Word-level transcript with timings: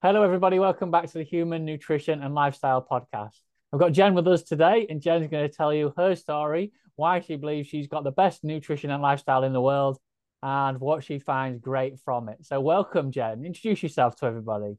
Hello, 0.00 0.22
everybody. 0.22 0.60
Welcome 0.60 0.92
back 0.92 1.06
to 1.06 1.18
the 1.18 1.24
Human 1.24 1.64
Nutrition 1.64 2.22
and 2.22 2.32
Lifestyle 2.32 2.86
Podcast. 2.88 3.34
I've 3.72 3.80
got 3.80 3.90
Jen 3.90 4.14
with 4.14 4.28
us 4.28 4.44
today, 4.44 4.86
and 4.88 5.02
Jen's 5.02 5.28
going 5.28 5.50
to 5.50 5.52
tell 5.52 5.74
you 5.74 5.92
her 5.96 6.14
story, 6.14 6.70
why 6.94 7.18
she 7.18 7.34
believes 7.34 7.66
she's 7.66 7.88
got 7.88 8.04
the 8.04 8.12
best 8.12 8.44
nutrition 8.44 8.92
and 8.92 9.02
lifestyle 9.02 9.42
in 9.42 9.52
the 9.52 9.60
world, 9.60 9.98
and 10.40 10.78
what 10.78 11.02
she 11.02 11.18
finds 11.18 11.58
great 11.58 11.98
from 11.98 12.28
it. 12.28 12.46
So, 12.46 12.60
welcome, 12.60 13.10
Jen. 13.10 13.44
Introduce 13.44 13.82
yourself 13.82 14.14
to 14.20 14.26
everybody. 14.26 14.76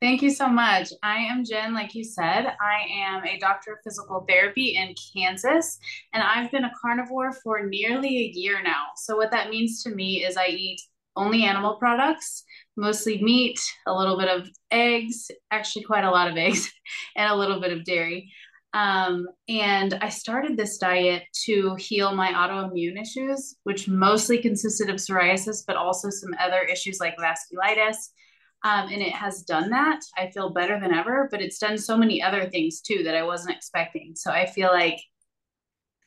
Thank 0.00 0.22
you 0.22 0.30
so 0.30 0.46
much. 0.46 0.90
I 1.02 1.16
am 1.16 1.44
Jen, 1.44 1.74
like 1.74 1.92
you 1.96 2.04
said. 2.04 2.46
I 2.60 2.86
am 2.92 3.24
a 3.24 3.40
doctor 3.40 3.72
of 3.72 3.78
physical 3.82 4.24
therapy 4.28 4.76
in 4.76 4.94
Kansas, 5.12 5.80
and 6.12 6.22
I've 6.22 6.52
been 6.52 6.64
a 6.64 6.72
carnivore 6.80 7.32
for 7.42 7.66
nearly 7.66 8.18
a 8.18 8.30
year 8.38 8.62
now. 8.62 8.84
So, 8.94 9.16
what 9.16 9.32
that 9.32 9.50
means 9.50 9.82
to 9.82 9.90
me 9.90 10.24
is 10.24 10.36
I 10.36 10.46
eat 10.46 10.80
only 11.16 11.42
animal 11.42 11.74
products 11.74 12.44
mostly 12.76 13.22
meat, 13.22 13.60
a 13.86 13.94
little 13.94 14.18
bit 14.18 14.28
of 14.28 14.48
eggs, 14.70 15.30
actually 15.50 15.84
quite 15.84 16.04
a 16.04 16.10
lot 16.10 16.30
of 16.30 16.36
eggs, 16.38 16.72
and 17.16 17.30
a 17.30 17.36
little 17.36 17.60
bit 17.60 17.72
of 17.72 17.84
dairy. 17.84 18.32
Um, 18.74 19.26
and 19.48 19.94
I 20.00 20.08
started 20.08 20.56
this 20.56 20.78
diet 20.78 21.24
to 21.44 21.74
heal 21.74 22.14
my 22.14 22.32
autoimmune 22.32 23.00
issues, 23.00 23.56
which 23.64 23.86
mostly 23.86 24.38
consisted 24.38 24.88
of 24.88 24.96
psoriasis, 24.96 25.62
but 25.66 25.76
also 25.76 26.08
some 26.08 26.34
other 26.40 26.62
issues 26.62 26.98
like 26.98 27.16
vasculitis. 27.18 27.96
Um, 28.64 28.88
and 28.90 29.02
it 29.02 29.12
has 29.12 29.42
done 29.42 29.70
that. 29.70 30.00
I 30.16 30.30
feel 30.30 30.50
better 30.50 30.78
than 30.80 30.94
ever, 30.94 31.28
but 31.30 31.42
it's 31.42 31.58
done 31.58 31.76
so 31.76 31.96
many 31.96 32.22
other 32.22 32.48
things 32.48 32.80
too 32.80 33.02
that 33.02 33.16
I 33.16 33.24
wasn't 33.24 33.56
expecting. 33.56 34.12
So 34.14 34.30
I 34.30 34.46
feel 34.46 34.68
like 34.68 35.00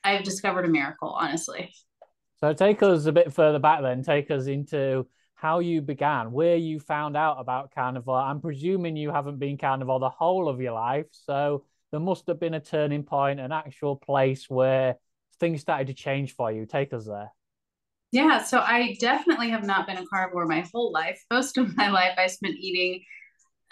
I've 0.04 0.24
discovered 0.24 0.66
a 0.66 0.70
miracle, 0.70 1.10
honestly. 1.10 1.74
So 2.40 2.54
take 2.54 2.82
us 2.82 3.06
a 3.06 3.12
bit 3.12 3.34
further 3.34 3.60
back 3.60 3.82
then. 3.82 4.04
Take 4.04 4.32
us 4.32 4.48
into 4.48 5.06
how 5.36 5.60
you 5.60 5.82
began, 5.82 6.32
where 6.32 6.56
you 6.56 6.80
found 6.80 7.16
out 7.16 7.38
about 7.40 7.72
carnivore. 7.72 8.18
I'm 8.18 8.42
presuming 8.42 8.96
you 8.96 9.12
haven't 9.12 9.38
been 9.38 9.58
carnivore 9.58 10.00
the 10.00 10.10
whole 10.10 10.50
of 10.50 10.62
your 10.62 10.72
life. 10.74 11.08
So 11.12 11.66
there 11.92 12.00
must 12.00 12.26
have 12.28 12.40
been 12.40 12.54
a 12.54 12.60
turning 12.60 13.04
point, 13.04 13.40
an 13.40 13.52
actual 13.52 13.96
place 13.96 14.50
where 14.50 14.96
things 15.40 15.62
started 15.62 15.88
to 15.88 15.94
change 15.94 16.34
for 16.34 16.52
you. 16.52 16.66
Take 16.66 16.94
us 16.94 17.06
there. 17.06 17.32
Yeah, 18.12 18.44
so 18.44 18.60
I 18.60 18.96
definitely 19.02 19.50
have 19.50 19.66
not 19.66 19.88
been 19.88 19.98
a 19.98 20.06
carnivore 20.06 20.46
my 20.46 20.66
whole 20.74 20.92
life. 20.92 21.22
Most 21.32 21.58
of 21.58 21.76
my 21.76 21.90
life 21.90 22.14
I 22.18 22.28
spent 22.28 22.56
eating 22.56 23.04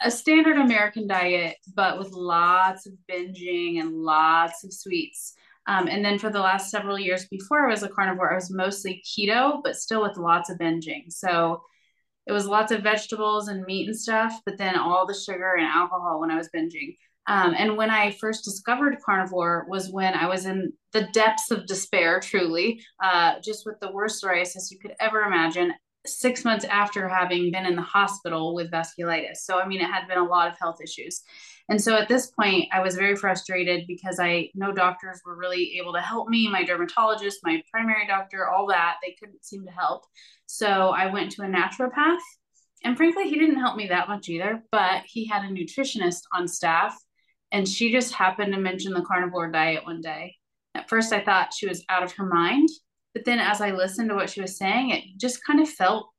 a 0.03 0.11
standard 0.11 0.57
American 0.57 1.07
diet, 1.07 1.57
but 1.73 1.97
with 1.97 2.11
lots 2.11 2.85
of 2.85 2.93
binging 3.09 3.79
and 3.79 3.93
lots 3.93 4.65
of 4.65 4.73
sweets. 4.73 5.33
Um, 5.67 5.87
and 5.87 6.03
then 6.03 6.19
for 6.19 6.29
the 6.29 6.39
last 6.39 6.69
several 6.69 6.99
years 6.99 7.25
before 7.25 7.65
I 7.65 7.69
was 7.69 7.83
a 7.83 7.89
carnivore, 7.89 8.31
I 8.31 8.35
was 8.35 8.51
mostly 8.51 9.01
keto, 9.05 9.61
but 9.63 9.77
still 9.77 10.01
with 10.01 10.17
lots 10.17 10.49
of 10.49 10.57
binging. 10.57 11.05
So 11.09 11.61
it 12.27 12.31
was 12.31 12.47
lots 12.47 12.71
of 12.71 12.83
vegetables 12.83 13.47
and 13.47 13.63
meat 13.63 13.87
and 13.87 13.97
stuff, 13.97 14.33
but 14.45 14.57
then 14.57 14.77
all 14.77 15.05
the 15.05 15.13
sugar 15.13 15.55
and 15.55 15.65
alcohol 15.65 16.19
when 16.19 16.31
I 16.31 16.37
was 16.37 16.49
binging. 16.55 16.97
Um, 17.27 17.55
and 17.57 17.77
when 17.77 17.89
I 17.89 18.11
first 18.11 18.43
discovered 18.43 18.97
carnivore 19.05 19.65
was 19.69 19.89
when 19.89 20.13
I 20.13 20.27
was 20.27 20.45
in 20.45 20.73
the 20.91 21.07
depths 21.13 21.51
of 21.51 21.65
despair, 21.65 22.19
truly, 22.23 22.81
uh, 23.01 23.35
just 23.43 23.65
with 23.65 23.79
the 23.79 23.91
worst 23.91 24.23
psoriasis 24.23 24.71
you 24.71 24.79
could 24.79 24.95
ever 24.99 25.21
imagine, 25.21 25.73
six 26.05 26.43
months 26.43 26.65
after 26.65 27.07
having 27.07 27.51
been 27.51 27.65
in 27.65 27.77
the 27.77 27.81
hospital 27.81 28.53
with 28.53 28.71
vasculitis. 28.71 29.37
So, 29.37 29.59
I 29.59 29.67
mean, 29.67 29.79
it 29.79 29.89
had 29.89 30.07
been 30.07 30.17
a 30.17 30.23
lot 30.23 30.49
of 30.49 30.57
health 30.59 30.79
issues. 30.83 31.21
And 31.69 31.81
so 31.81 31.95
at 31.95 32.09
this 32.09 32.27
point, 32.27 32.67
I 32.73 32.81
was 32.81 32.95
very 32.95 33.15
frustrated 33.15 33.87
because 33.87 34.19
I 34.19 34.49
no 34.53 34.71
doctors 34.71 35.21
were 35.25 35.37
really 35.37 35.77
able 35.79 35.93
to 35.93 36.01
help 36.01 36.27
me. 36.27 36.49
My 36.49 36.63
dermatologist, 36.63 37.39
my 37.43 37.63
primary 37.71 38.05
doctor, 38.05 38.47
all 38.49 38.67
that, 38.67 38.97
they 39.01 39.15
couldn't 39.19 39.45
seem 39.45 39.65
to 39.65 39.71
help. 39.71 40.03
So 40.45 40.89
I 40.89 41.11
went 41.11 41.31
to 41.33 41.43
a 41.43 41.45
naturopath. 41.45 42.19
And 42.83 42.97
frankly, 42.97 43.29
he 43.29 43.39
didn't 43.39 43.59
help 43.59 43.77
me 43.77 43.87
that 43.87 44.09
much 44.09 44.27
either, 44.27 44.61
but 44.71 45.03
he 45.05 45.25
had 45.25 45.45
a 45.45 45.53
nutritionist 45.53 46.23
on 46.33 46.49
staff. 46.49 46.97
And 47.51 47.67
she 47.67 47.91
just 47.91 48.13
happened 48.13 48.51
to 48.53 48.59
mention 48.59 48.93
the 48.93 49.03
carnivore 49.03 49.49
diet 49.49 49.85
one 49.85 50.01
day. 50.01 50.35
At 50.75 50.89
first, 50.89 51.13
I 51.13 51.23
thought 51.23 51.53
she 51.53 51.67
was 51.67 51.85
out 51.87 52.03
of 52.03 52.11
her 52.13 52.25
mind. 52.25 52.67
But 53.13 53.25
then 53.25 53.39
as 53.39 53.61
I 53.61 53.71
listened 53.71 54.09
to 54.09 54.15
what 54.15 54.29
she 54.29 54.41
was 54.41 54.57
saying, 54.57 54.89
it 54.89 55.03
just 55.17 55.45
kind 55.45 55.61
of 55.61 55.69
felt 55.69 56.09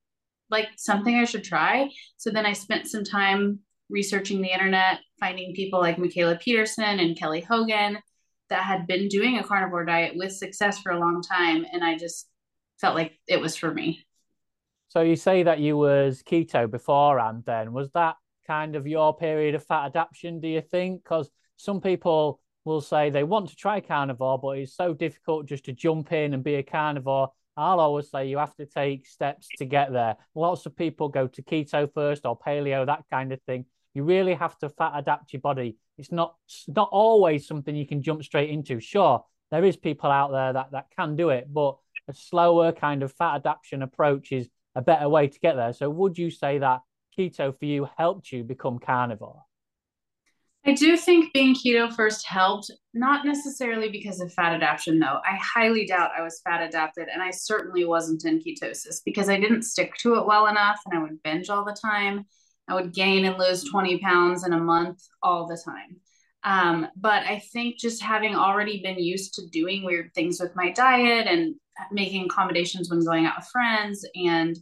like 0.49 0.69
something 0.77 1.17
I 1.17 1.25
should 1.25 1.45
try. 1.45 1.91
So 2.17 2.31
then 2.31 2.47
I 2.47 2.53
spent 2.53 2.87
some 2.87 3.05
time 3.05 3.59
researching 3.91 4.41
the 4.41 4.53
internet, 4.53 5.01
finding 5.21 5.55
people 5.55 5.81
like 5.81 5.97
Mikhaila 5.97 6.41
Peterson 6.41 7.01
and 7.01 7.19
Kelly 7.19 7.41
Hogan 7.41 7.99
that 8.51 8.65
had 8.65 8.87
been 8.87 9.09
doing 9.09 9.39
a 9.39 9.45
carnivore 9.45 9.85
diet 9.85 10.15
with 10.17 10.33
success 10.33 10.81
for 10.81 10.93
a 10.93 10.99
long 10.99 11.23
time. 11.23 11.67
And 11.73 11.85
I 11.85 11.97
just 11.97 12.29
felt 12.81 12.95
like 12.95 13.19
it 13.27 13.41
was 13.41 13.57
for 13.57 13.73
me. 13.73 14.05
So 14.89 15.01
you 15.01 15.17
say 15.17 15.43
that 15.43 15.61
you 15.61 15.77
was 15.77 16.23
keto 16.23 16.71
beforehand 16.71 17.45
then. 17.47 17.73
Was 17.73 17.91
that 17.93 18.17
kind 18.47 18.77
of 18.77 18.87
your 18.87 19.17
period 19.17 19.55
of 19.55 19.65
fat 19.65 19.87
adaptation, 19.87 20.41
do 20.41 20.49
you 20.49 20.61
think? 20.61 21.03
Because 21.03 21.31
some 21.57 21.81
people 21.81 22.41
will 22.65 22.81
say 22.81 23.11
they 23.11 23.25
want 23.25 23.49
to 23.49 23.57
try 23.57 23.81
carnivore, 23.81 24.39
but 24.39 24.59
it's 24.59 24.77
so 24.77 24.95
difficult 24.95 25.47
just 25.47 25.65
to 25.65 25.73
jump 25.73 26.13
in 26.13 26.35
and 26.35 26.45
be 26.45 26.55
a 26.57 26.63
carnivore. 26.63 27.31
I'll 27.57 27.81
always 27.81 28.11
say 28.11 28.29
you 28.29 28.39
have 28.39 28.55
to 28.57 28.67
take 28.67 29.07
steps 29.07 29.49
to 29.59 29.65
get 29.65 29.93
there. 29.93 30.17
Lots 30.35 30.67
of 30.67 30.77
people 30.77 31.09
go 31.09 31.27
to 31.29 31.43
keto 31.43 31.93
first 31.93 32.27
or 32.27 32.39
paleo, 32.39 32.87
that 32.87 33.05
kind 33.11 33.33
of 33.33 33.41
thing. 33.43 33.67
You 33.95 34.03
really 34.03 34.35
have 34.35 34.59
to 34.59 34.69
fat 34.69 34.93
adapt 34.97 35.33
your 35.33 35.41
body. 35.41 35.77
It's 35.99 36.13
not 36.13 36.35
not 36.69 36.89
always 36.91 37.47
something 37.47 37.75
you 37.75 37.87
can 37.87 38.03
jump 38.03 38.23
straight 38.25 38.51
into. 38.51 38.81
Sure, 38.81 39.25
there 39.51 39.65
is 39.65 39.77
people 39.77 40.11
out 40.11 40.33
there 40.33 40.53
that 40.53 40.73
that 40.73 40.87
can 40.97 41.17
do 41.17 41.31
it, 41.31 41.53
but 41.53 41.77
a 42.09 42.13
slower 42.13 42.73
kind 42.73 43.03
of 43.03 43.13
fat 43.13 43.37
adaptation 43.37 43.83
approach 43.83 44.33
is 44.33 44.49
a 44.75 44.83
better 44.83 45.09
way 45.09 45.29
to 45.29 45.39
get 45.39 45.57
there. 45.57 45.73
So 45.73 45.89
would 45.89 46.19
you 46.19 46.31
say 46.31 46.59
that 46.59 46.81
keto 47.17 47.57
for 47.57 47.65
you 47.65 47.89
helped 47.97 48.33
you 48.33 48.43
become 48.45 48.79
carnivore? 48.79 49.45
I 50.67 50.73
do 50.73 50.97
think 50.97 51.33
being 51.35 51.55
keto 51.55 51.95
first 51.95 52.27
helped, 52.27 52.71
not 52.95 53.27
necessarily 53.27 53.91
because 53.91 54.21
of 54.21 54.33
fat 54.33 54.55
adaptation, 54.55 54.99
though. 54.99 55.21
I 55.23 55.39
highly 55.41 55.85
doubt 55.85 56.13
I 56.17 56.23
was 56.23 56.41
fat 56.43 56.67
adapted, 56.67 57.09
and 57.13 57.23
I 57.23 57.31
certainly 57.31 57.85
wasn't 57.85 58.25
in 58.25 58.41
ketosis 58.41 59.03
because 59.05 59.29
I 59.29 59.39
didn't 59.39 59.63
stick 59.63 59.95
to 59.99 60.15
it 60.15 60.27
well 60.27 60.47
enough 60.47 60.81
and 60.87 60.99
I 60.99 61.03
would 61.03 61.23
binge 61.23 61.51
all 61.51 61.65
the 61.65 61.77
time. 61.81 62.25
I 62.69 62.75
would 62.75 62.93
gain 62.95 63.25
and 63.25 63.39
lose 63.39 63.65
20 63.65 63.99
pounds 63.99 64.47
in 64.47 64.53
a 64.53 64.59
month 64.59 65.03
all 65.23 65.47
the 65.47 65.61
time. 65.63 66.01
Um, 66.43 66.89
but 66.97 67.25
I 67.25 67.39
think 67.39 67.79
just 67.79 68.03
having 68.03 68.35
already 68.35 68.83
been 68.83 68.99
used 68.99 69.35
to 69.35 69.47
doing 69.49 69.83
weird 69.83 70.13
things 70.15 70.41
with 70.41 70.55
my 70.55 70.71
diet 70.73 71.27
and 71.27 71.55
making 71.91 72.27
accommodations 72.27 72.91
when 72.91 73.05
going 73.05 73.27
out 73.27 73.37
with 73.39 73.49
friends 73.49 74.07
and 74.15 74.57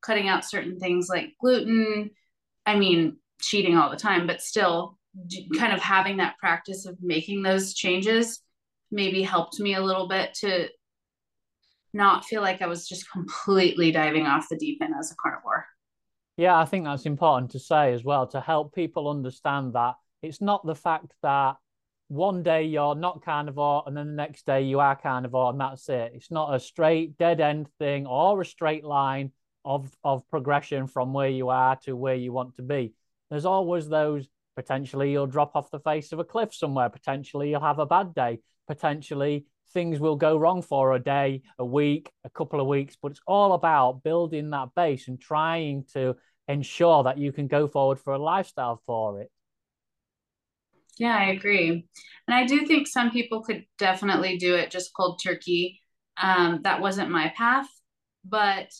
cutting 0.00 0.28
out 0.28 0.44
certain 0.44 0.78
things 0.78 1.08
like 1.08 1.34
gluten, 1.40 2.10
I 2.64 2.78
mean, 2.78 3.18
cheating 3.40 3.76
all 3.76 3.90
the 3.90 3.96
time, 3.96 4.26
but 4.26 4.40
still 4.40 4.98
kind 5.58 5.72
of 5.72 5.80
having 5.80 6.18
that 6.18 6.38
practice 6.38 6.86
of 6.86 6.96
making 7.00 7.42
those 7.42 7.74
changes 7.74 8.40
maybe 8.90 9.22
helped 9.22 9.58
me 9.58 9.74
a 9.74 9.82
little 9.82 10.08
bit 10.08 10.34
to 10.34 10.68
not 11.92 12.24
feel 12.24 12.42
like 12.42 12.62
I 12.62 12.66
was 12.66 12.86
just 12.88 13.10
completely 13.10 13.90
diving 13.90 14.26
off 14.26 14.48
the 14.48 14.56
deep 14.56 14.80
end 14.82 14.94
as 14.98 15.10
a 15.10 15.16
carnivore. 15.16 15.66
Yeah, 16.36 16.58
I 16.58 16.66
think 16.66 16.84
that's 16.84 17.06
important 17.06 17.52
to 17.52 17.58
say 17.58 17.92
as 17.92 18.04
well 18.04 18.26
to 18.28 18.40
help 18.40 18.74
people 18.74 19.08
understand 19.08 19.72
that 19.72 19.94
it's 20.22 20.40
not 20.40 20.66
the 20.66 20.74
fact 20.74 21.12
that 21.22 21.56
one 22.08 22.42
day 22.42 22.64
you're 22.64 22.94
not 22.94 23.24
carnivore 23.24 23.82
and 23.86 23.96
then 23.96 24.08
the 24.08 24.22
next 24.22 24.46
day 24.46 24.62
you 24.62 24.80
are 24.80 24.94
carnivore 24.94 25.50
and 25.50 25.60
that's 25.60 25.88
it. 25.88 26.12
It's 26.14 26.30
not 26.30 26.54
a 26.54 26.60
straight 26.60 27.16
dead 27.18 27.40
end 27.40 27.68
thing 27.78 28.06
or 28.06 28.40
a 28.40 28.44
straight 28.44 28.84
line 28.84 29.32
of 29.64 29.90
of 30.04 30.28
progression 30.28 30.86
from 30.86 31.12
where 31.12 31.28
you 31.28 31.48
are 31.48 31.76
to 31.76 31.96
where 31.96 32.14
you 32.14 32.32
want 32.32 32.56
to 32.56 32.62
be. 32.62 32.92
There's 33.30 33.46
always 33.46 33.88
those 33.88 34.28
potentially 34.54 35.12
you'll 35.12 35.26
drop 35.26 35.56
off 35.56 35.70
the 35.70 35.80
face 35.80 36.12
of 36.12 36.18
a 36.18 36.24
cliff 36.24 36.54
somewhere, 36.54 36.88
potentially 36.88 37.50
you'll 37.50 37.60
have 37.60 37.78
a 37.78 37.86
bad 37.86 38.14
day, 38.14 38.40
potentially 38.68 39.46
things 39.76 40.00
will 40.00 40.16
go 40.16 40.38
wrong 40.38 40.62
for 40.62 40.94
a 40.94 40.98
day, 40.98 41.42
a 41.58 41.64
week, 41.64 42.10
a 42.24 42.30
couple 42.30 42.62
of 42.62 42.66
weeks, 42.66 42.96
but 43.00 43.10
it's 43.10 43.20
all 43.26 43.52
about 43.52 44.02
building 44.02 44.48
that 44.48 44.68
base 44.74 45.06
and 45.06 45.20
trying 45.20 45.84
to 45.92 46.16
ensure 46.48 47.04
that 47.04 47.18
you 47.18 47.30
can 47.30 47.46
go 47.46 47.68
forward 47.68 48.00
for 48.00 48.14
a 48.14 48.18
lifestyle 48.18 48.80
for 48.86 49.20
it. 49.20 49.30
Yeah, 50.96 51.14
I 51.14 51.24
agree. 51.24 51.68
And 52.26 52.34
I 52.34 52.46
do 52.46 52.64
think 52.64 52.86
some 52.86 53.10
people 53.10 53.42
could 53.42 53.66
definitely 53.76 54.38
do 54.38 54.54
it 54.54 54.70
just 54.70 54.94
cold 54.96 55.20
turkey. 55.22 55.78
Um, 56.16 56.60
that 56.62 56.80
wasn't 56.80 57.10
my 57.10 57.34
path, 57.36 57.68
but 58.24 58.70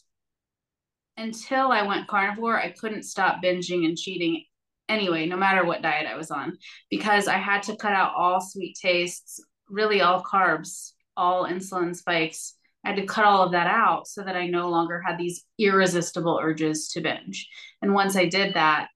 until 1.19 1.73
I 1.73 1.82
went 1.82 2.09
carnivore, 2.09 2.59
I 2.59 2.71
couldn't 2.71 3.03
stop 3.03 3.43
binging 3.44 3.85
and 3.85 3.99
cheating 3.99 4.44
anyway, 4.88 5.26
no 5.26 5.37
matter 5.37 5.62
what 5.62 5.82
diet 5.82 6.06
I 6.06 6.17
was 6.17 6.31
on, 6.31 6.56
because 6.88 7.29
I 7.29 7.37
had 7.37 7.65
to 7.65 7.76
cut 7.76 7.93
out 7.93 8.15
all 8.17 8.41
sweet 8.41 8.79
tastes, 8.81 9.43
really 9.69 10.01
all 10.01 10.23
carbs, 10.23 10.93
all 11.17 11.47
insulin 11.47 11.95
spikes. 11.95 12.55
I 12.85 12.91
had 12.91 12.97
to 12.97 13.07
cut 13.07 13.25
all 13.25 13.43
of 13.43 13.53
that 13.53 13.67
out 13.67 14.07
so 14.07 14.23
that 14.23 14.37
I 14.37 14.47
no 14.47 14.69
longer 14.69 15.03
had 15.05 15.19
these 15.19 15.45
irresistible 15.59 16.39
urges 16.41 16.89
to 16.91 17.01
binge. 17.01 17.49
And 17.83 17.95
once 17.95 18.17
I 18.17 18.27
did 18.27 18.55
that, 18.55 18.89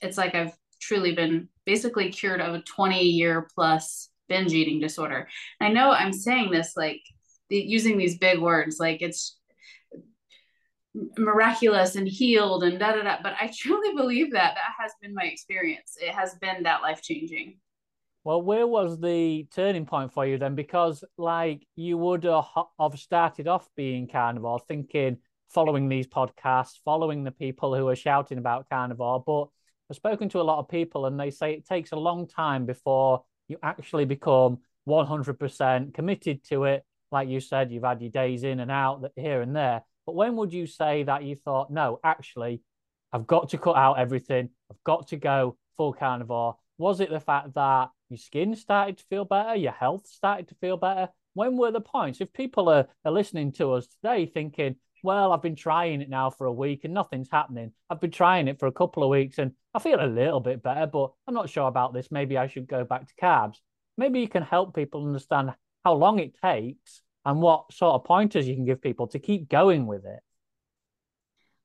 it's 0.00 0.18
like 0.18 0.34
I've 0.34 0.56
truly 0.80 1.14
been 1.14 1.48
basically 1.64 2.10
cured 2.10 2.40
of 2.40 2.54
a 2.54 2.62
20 2.62 3.02
year 3.02 3.48
plus 3.54 4.10
binge 4.28 4.52
eating 4.52 4.80
disorder. 4.80 5.28
I 5.60 5.68
know 5.68 5.90
I'm 5.90 6.12
saying 6.12 6.50
this 6.50 6.74
like 6.76 7.02
using 7.48 7.96
these 7.96 8.18
big 8.18 8.40
words, 8.40 8.78
like 8.78 9.02
it's 9.02 9.38
miraculous 11.16 11.96
and 11.96 12.08
healed 12.08 12.64
and 12.64 12.78
da 12.78 12.92
da 12.92 13.02
da. 13.02 13.16
But 13.22 13.34
I 13.40 13.50
truly 13.56 13.94
believe 13.94 14.32
that 14.32 14.54
that 14.54 14.72
has 14.78 14.92
been 15.00 15.14
my 15.14 15.24
experience. 15.24 15.96
It 16.00 16.14
has 16.14 16.34
been 16.40 16.64
that 16.64 16.82
life 16.82 17.02
changing. 17.02 17.58
Well, 18.28 18.42
where 18.42 18.66
was 18.66 19.00
the 19.00 19.46
turning 19.54 19.86
point 19.86 20.12
for 20.12 20.26
you 20.26 20.36
then? 20.36 20.54
Because 20.54 21.02
like 21.16 21.66
you 21.76 21.96
would 21.96 22.24
have 22.24 22.98
started 22.98 23.48
off 23.48 23.66
being 23.74 24.06
carnivore, 24.06 24.60
thinking, 24.68 25.16
following 25.48 25.88
these 25.88 26.06
podcasts, 26.06 26.74
following 26.84 27.24
the 27.24 27.30
people 27.30 27.74
who 27.74 27.88
are 27.88 27.96
shouting 27.96 28.36
about 28.36 28.68
carnivore, 28.68 29.24
but 29.26 29.46
I've 29.88 29.96
spoken 29.96 30.28
to 30.28 30.42
a 30.42 30.42
lot 30.42 30.58
of 30.58 30.68
people 30.68 31.06
and 31.06 31.18
they 31.18 31.30
say 31.30 31.54
it 31.54 31.64
takes 31.64 31.92
a 31.92 31.96
long 31.96 32.26
time 32.28 32.66
before 32.66 33.24
you 33.48 33.56
actually 33.62 34.04
become 34.04 34.58
100% 34.86 35.94
committed 35.94 36.44
to 36.50 36.64
it. 36.64 36.84
Like 37.10 37.30
you 37.30 37.40
said, 37.40 37.72
you've 37.72 37.84
had 37.84 38.02
your 38.02 38.10
days 38.10 38.44
in 38.44 38.60
and 38.60 38.70
out 38.70 39.10
here 39.16 39.40
and 39.40 39.56
there. 39.56 39.84
But 40.04 40.16
when 40.16 40.36
would 40.36 40.52
you 40.52 40.66
say 40.66 41.02
that 41.04 41.24
you 41.24 41.34
thought, 41.34 41.70
no, 41.70 41.98
actually, 42.04 42.60
I've 43.10 43.26
got 43.26 43.48
to 43.48 43.56
cut 43.56 43.76
out 43.76 43.98
everything. 43.98 44.50
I've 44.70 44.84
got 44.84 45.08
to 45.08 45.16
go 45.16 45.56
full 45.78 45.94
carnivore. 45.94 46.56
Was 46.76 47.00
it 47.00 47.08
the 47.08 47.20
fact 47.20 47.54
that 47.54 47.88
your 48.08 48.18
skin 48.18 48.54
started 48.54 48.98
to 48.98 49.04
feel 49.04 49.24
better, 49.24 49.54
your 49.54 49.72
health 49.72 50.06
started 50.06 50.48
to 50.48 50.54
feel 50.56 50.76
better? 50.76 51.08
When 51.34 51.56
were 51.56 51.70
the 51.70 51.80
points? 51.80 52.20
If 52.20 52.32
people 52.32 52.68
are, 52.68 52.86
are 53.04 53.12
listening 53.12 53.52
to 53.52 53.72
us 53.72 53.86
today 53.86 54.26
thinking, 54.26 54.76
well, 55.02 55.32
I've 55.32 55.42
been 55.42 55.54
trying 55.54 56.00
it 56.00 56.08
now 56.08 56.30
for 56.30 56.46
a 56.46 56.52
week 56.52 56.80
and 56.84 56.94
nothing's 56.94 57.28
happening. 57.30 57.72
I've 57.88 58.00
been 58.00 58.10
trying 58.10 58.48
it 58.48 58.58
for 58.58 58.66
a 58.66 58.72
couple 58.72 59.02
of 59.02 59.10
weeks 59.10 59.38
and 59.38 59.52
I 59.74 59.78
feel 59.78 60.02
a 60.02 60.06
little 60.06 60.40
bit 60.40 60.62
better, 60.62 60.86
but 60.86 61.12
I'm 61.26 61.34
not 61.34 61.50
sure 61.50 61.68
about 61.68 61.92
this. 61.92 62.10
Maybe 62.10 62.36
I 62.36 62.48
should 62.48 62.66
go 62.66 62.84
back 62.84 63.06
to 63.06 63.14
carbs. 63.22 63.56
Maybe 63.96 64.20
you 64.20 64.28
can 64.28 64.42
help 64.42 64.74
people 64.74 65.06
understand 65.06 65.54
how 65.84 65.94
long 65.94 66.18
it 66.18 66.36
takes 66.42 67.02
and 67.24 67.40
what 67.40 67.72
sort 67.72 67.94
of 67.94 68.04
pointers 68.04 68.48
you 68.48 68.54
can 68.54 68.64
give 68.64 68.80
people 68.80 69.06
to 69.08 69.18
keep 69.18 69.48
going 69.48 69.86
with 69.86 70.04
it. 70.04 70.20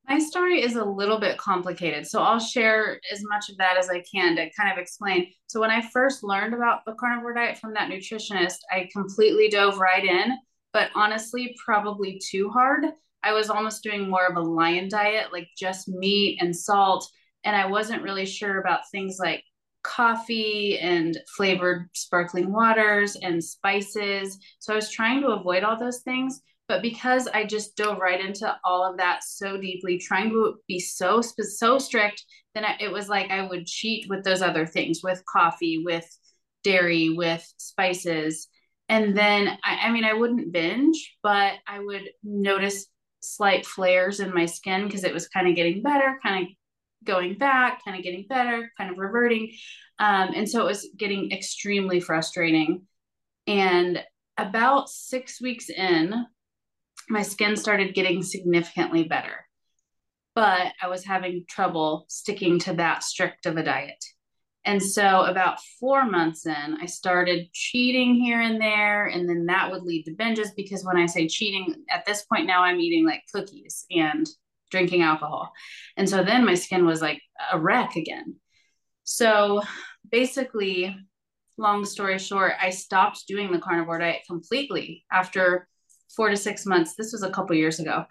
My 0.07 0.19
story 0.19 0.61
is 0.61 0.75
a 0.75 0.83
little 0.83 1.19
bit 1.19 1.37
complicated. 1.37 2.05
So 2.05 2.21
I'll 2.21 2.39
share 2.39 2.99
as 3.11 3.23
much 3.23 3.49
of 3.49 3.57
that 3.57 3.77
as 3.77 3.89
I 3.89 4.03
can 4.13 4.35
to 4.35 4.49
kind 4.51 4.71
of 4.71 4.77
explain. 4.77 5.31
So 5.47 5.61
when 5.61 5.71
I 5.71 5.81
first 5.89 6.23
learned 6.23 6.53
about 6.53 6.85
the 6.85 6.93
carnivore 6.93 7.33
diet 7.33 7.57
from 7.57 7.73
that 7.73 7.89
nutritionist, 7.89 8.57
I 8.71 8.89
completely 8.91 9.49
dove 9.49 9.77
right 9.77 10.03
in, 10.03 10.37
but 10.73 10.89
honestly, 10.93 11.55
probably 11.63 12.19
too 12.23 12.49
hard. 12.49 12.85
I 13.23 13.31
was 13.31 13.49
almost 13.49 13.83
doing 13.83 14.09
more 14.09 14.27
of 14.27 14.35
a 14.35 14.41
lion 14.41 14.89
diet, 14.89 15.31
like 15.31 15.47
just 15.57 15.87
meat 15.87 16.39
and 16.41 16.55
salt. 16.55 17.09
And 17.45 17.55
I 17.55 17.65
wasn't 17.65 18.03
really 18.03 18.25
sure 18.25 18.59
about 18.59 18.89
things 18.91 19.17
like 19.19 19.43
coffee 19.83 20.79
and 20.79 21.17
flavored 21.35 21.89
sparkling 21.93 22.51
waters 22.51 23.15
and 23.15 23.43
spices. 23.43 24.37
So 24.59 24.73
I 24.73 24.75
was 24.75 24.89
trying 24.89 25.21
to 25.21 25.27
avoid 25.27 25.63
all 25.63 25.77
those 25.77 26.01
things. 26.01 26.41
But 26.73 26.81
because 26.81 27.27
I 27.27 27.43
just 27.43 27.77
dove 27.77 27.99
right 27.99 28.19
into 28.19 28.51
all 28.63 28.83
of 28.83 28.97
that 28.97 29.23
so 29.23 29.57
deeply, 29.57 29.99
trying 29.99 30.31
to 30.31 30.55
be 30.67 30.79
so 30.79 31.21
so 31.21 31.77
strict, 31.77 32.25
then 32.55 32.65
it 32.79 32.91
was 32.91 33.07
like 33.07 33.29
I 33.29 33.45
would 33.45 33.67
cheat 33.67 34.09
with 34.09 34.23
those 34.23 34.41
other 34.41 34.65
things, 34.65 35.01
with 35.03 35.21
coffee, 35.31 35.83
with 35.85 36.03
dairy, 36.63 37.11
with 37.11 37.47
spices. 37.57 38.47
And 38.89 39.15
then 39.15 39.55
I, 39.63 39.81
I 39.83 39.91
mean, 39.91 40.03
I 40.03 40.13
wouldn't 40.13 40.51
binge, 40.51 41.15
but 41.21 41.53
I 41.67 41.79
would 41.79 42.09
notice 42.23 42.87
slight 43.21 43.67
flares 43.67 44.19
in 44.19 44.33
my 44.33 44.47
skin 44.47 44.85
because 44.85 45.03
it 45.03 45.13
was 45.13 45.27
kind 45.27 45.47
of 45.47 45.55
getting 45.55 45.83
better, 45.83 46.17
kind 46.23 46.47
of 46.47 46.53
going 47.05 47.37
back, 47.37 47.85
kind 47.85 47.95
of 47.95 48.03
getting 48.03 48.25
better, 48.27 48.71
kind 48.79 48.89
of 48.89 48.97
reverting. 48.97 49.51
Um, 49.99 50.31
and 50.35 50.49
so 50.49 50.61
it 50.61 50.65
was 50.65 50.89
getting 50.97 51.33
extremely 51.33 51.99
frustrating. 51.99 52.87
And 53.45 54.03
about 54.39 54.89
six 54.89 55.39
weeks 55.39 55.69
in, 55.69 56.25
my 57.09 57.21
skin 57.21 57.55
started 57.55 57.95
getting 57.95 58.23
significantly 58.23 59.03
better. 59.03 59.45
But 60.35 60.73
I 60.81 60.87
was 60.87 61.05
having 61.05 61.45
trouble 61.47 62.05
sticking 62.09 62.59
to 62.59 62.73
that 62.73 63.03
strict 63.03 63.45
of 63.45 63.57
a 63.57 63.63
diet. 63.63 64.03
And 64.65 64.81
so, 64.81 65.23
about 65.23 65.59
four 65.79 66.05
months 66.05 66.45
in, 66.45 66.77
I 66.81 66.85
started 66.85 67.51
cheating 67.51 68.15
here 68.15 68.39
and 68.39 68.61
there. 68.61 69.07
And 69.07 69.27
then 69.27 69.45
that 69.47 69.69
would 69.69 69.83
lead 69.83 70.03
to 70.05 70.15
binges 70.15 70.49
because 70.55 70.85
when 70.85 70.97
I 70.97 71.05
say 71.05 71.27
cheating, 71.27 71.83
at 71.89 72.05
this 72.05 72.23
point 72.23 72.47
now, 72.47 72.63
I'm 72.63 72.79
eating 72.79 73.05
like 73.05 73.23
cookies 73.33 73.85
and 73.91 74.25
drinking 74.71 75.01
alcohol. 75.01 75.51
And 75.97 76.09
so 76.09 76.23
then 76.23 76.45
my 76.45 76.55
skin 76.55 76.85
was 76.85 77.01
like 77.01 77.21
a 77.51 77.59
wreck 77.59 77.97
again. 77.97 78.37
So, 79.03 79.61
basically, 80.09 80.95
long 81.57 81.83
story 81.83 82.17
short, 82.17 82.53
I 82.61 82.69
stopped 82.69 83.27
doing 83.27 83.51
the 83.51 83.59
carnivore 83.59 83.99
diet 83.99 84.21
completely 84.27 85.03
after 85.11 85.67
four 86.15 86.29
to 86.29 86.37
six 86.37 86.65
months. 86.65 86.95
This 86.95 87.11
was 87.11 87.23
a 87.23 87.31
couple 87.31 87.55
years 87.55 87.79
ago. 87.79 88.05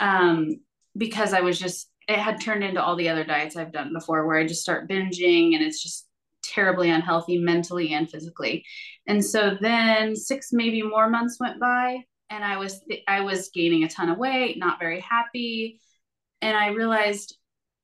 Um, 0.00 0.60
because 0.96 1.32
I 1.32 1.40
was 1.40 1.58
just 1.58 1.88
it 2.06 2.18
had 2.18 2.40
turned 2.40 2.62
into 2.62 2.82
all 2.82 2.96
the 2.96 3.08
other 3.08 3.24
diets 3.24 3.56
I've 3.56 3.72
done 3.72 3.92
before 3.92 4.26
where 4.26 4.36
I 4.36 4.46
just 4.46 4.60
start 4.60 4.88
binging 4.88 5.54
and 5.54 5.62
it's 5.62 5.82
just 5.82 6.06
terribly 6.42 6.90
unhealthy 6.90 7.38
mentally 7.38 7.94
and 7.94 8.10
physically. 8.10 8.64
And 9.06 9.24
so 9.24 9.56
then 9.60 10.14
six 10.14 10.52
maybe 10.52 10.82
more 10.82 11.08
months 11.08 11.38
went 11.40 11.58
by 11.58 12.04
and 12.30 12.44
I 12.44 12.58
was 12.58 12.82
I 13.08 13.22
was 13.22 13.50
gaining 13.50 13.84
a 13.84 13.88
ton 13.88 14.10
of 14.10 14.18
weight, 14.18 14.58
not 14.58 14.78
very 14.78 15.00
happy. 15.00 15.80
And 16.42 16.56
I 16.56 16.68
realized 16.68 17.36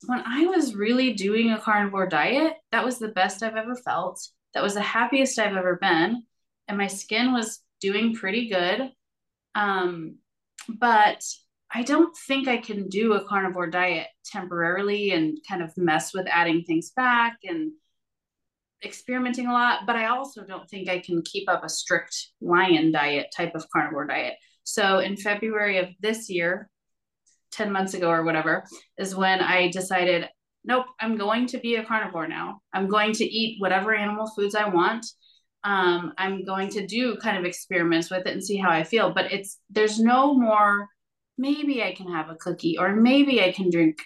when 0.06 0.22
I 0.26 0.46
was 0.46 0.74
really 0.74 1.14
doing 1.14 1.50
a 1.50 1.60
carnivore 1.60 2.06
diet, 2.06 2.54
that 2.72 2.84
was 2.84 2.98
the 2.98 3.08
best 3.08 3.42
I've 3.42 3.56
ever 3.56 3.76
felt. 3.76 4.20
That 4.54 4.62
was 4.62 4.74
the 4.74 4.80
happiest 4.80 5.38
I've 5.38 5.56
ever 5.56 5.76
been. 5.76 6.24
And 6.68 6.78
my 6.78 6.86
skin 6.86 7.32
was 7.32 7.60
doing 7.80 8.14
pretty 8.14 8.48
good. 8.48 8.92
Um, 9.54 10.16
but 10.68 11.22
I 11.72 11.82
don't 11.82 12.16
think 12.26 12.48
I 12.48 12.58
can 12.58 12.88
do 12.88 13.14
a 13.14 13.24
carnivore 13.24 13.68
diet 13.68 14.08
temporarily 14.24 15.12
and 15.12 15.38
kind 15.48 15.62
of 15.62 15.76
mess 15.76 16.12
with 16.12 16.26
adding 16.28 16.64
things 16.64 16.90
back 16.90 17.38
and 17.44 17.72
experimenting 18.84 19.46
a 19.46 19.52
lot. 19.52 19.86
But 19.86 19.96
I 19.96 20.06
also 20.06 20.44
don't 20.44 20.68
think 20.68 20.88
I 20.88 20.98
can 20.98 21.22
keep 21.22 21.48
up 21.48 21.64
a 21.64 21.68
strict 21.68 22.28
lion 22.40 22.92
diet 22.92 23.28
type 23.36 23.54
of 23.54 23.68
carnivore 23.70 24.06
diet. 24.06 24.34
So 24.64 24.98
in 24.98 25.16
February 25.16 25.78
of 25.78 25.88
this 26.00 26.28
year, 26.28 26.68
10 27.52 27.72
months 27.72 27.94
ago 27.94 28.10
or 28.10 28.24
whatever, 28.24 28.64
is 28.98 29.14
when 29.14 29.40
I 29.40 29.68
decided, 29.68 30.28
nope, 30.64 30.86
I'm 31.00 31.16
going 31.16 31.46
to 31.48 31.58
be 31.58 31.76
a 31.76 31.84
carnivore 31.84 32.28
now. 32.28 32.60
I'm 32.72 32.88
going 32.88 33.12
to 33.14 33.24
eat 33.24 33.60
whatever 33.60 33.94
animal 33.94 34.30
foods 34.36 34.54
I 34.54 34.68
want. 34.68 35.06
Um, 35.62 36.14
I'm 36.16 36.44
going 36.44 36.70
to 36.70 36.86
do 36.86 37.16
kind 37.16 37.36
of 37.36 37.44
experiments 37.44 38.10
with 38.10 38.26
it 38.26 38.32
and 38.32 38.44
see 38.44 38.56
how 38.56 38.70
I 38.70 38.82
feel. 38.82 39.12
But 39.12 39.32
it's 39.32 39.58
there's 39.68 39.98
no 39.98 40.34
more 40.34 40.88
maybe 41.36 41.82
I 41.82 41.92
can 41.92 42.12
have 42.12 42.28
a 42.28 42.34
cookie, 42.34 42.78
or 42.78 42.94
maybe 42.94 43.42
I 43.42 43.52
can 43.52 43.70
drink 43.70 44.02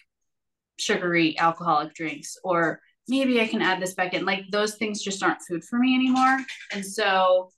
sugary 0.78 1.38
alcoholic 1.38 1.94
drinks, 1.94 2.36
or 2.44 2.80
maybe 3.08 3.40
I 3.40 3.46
can 3.46 3.62
add 3.62 3.80
this 3.80 3.94
back 3.94 4.14
in. 4.14 4.24
Like 4.24 4.44
those 4.50 4.76
things 4.76 5.02
just 5.02 5.22
aren't 5.22 5.42
food 5.42 5.64
for 5.64 5.78
me 5.78 5.94
anymore. 5.94 6.38
And 6.72 6.84
so 6.84 7.50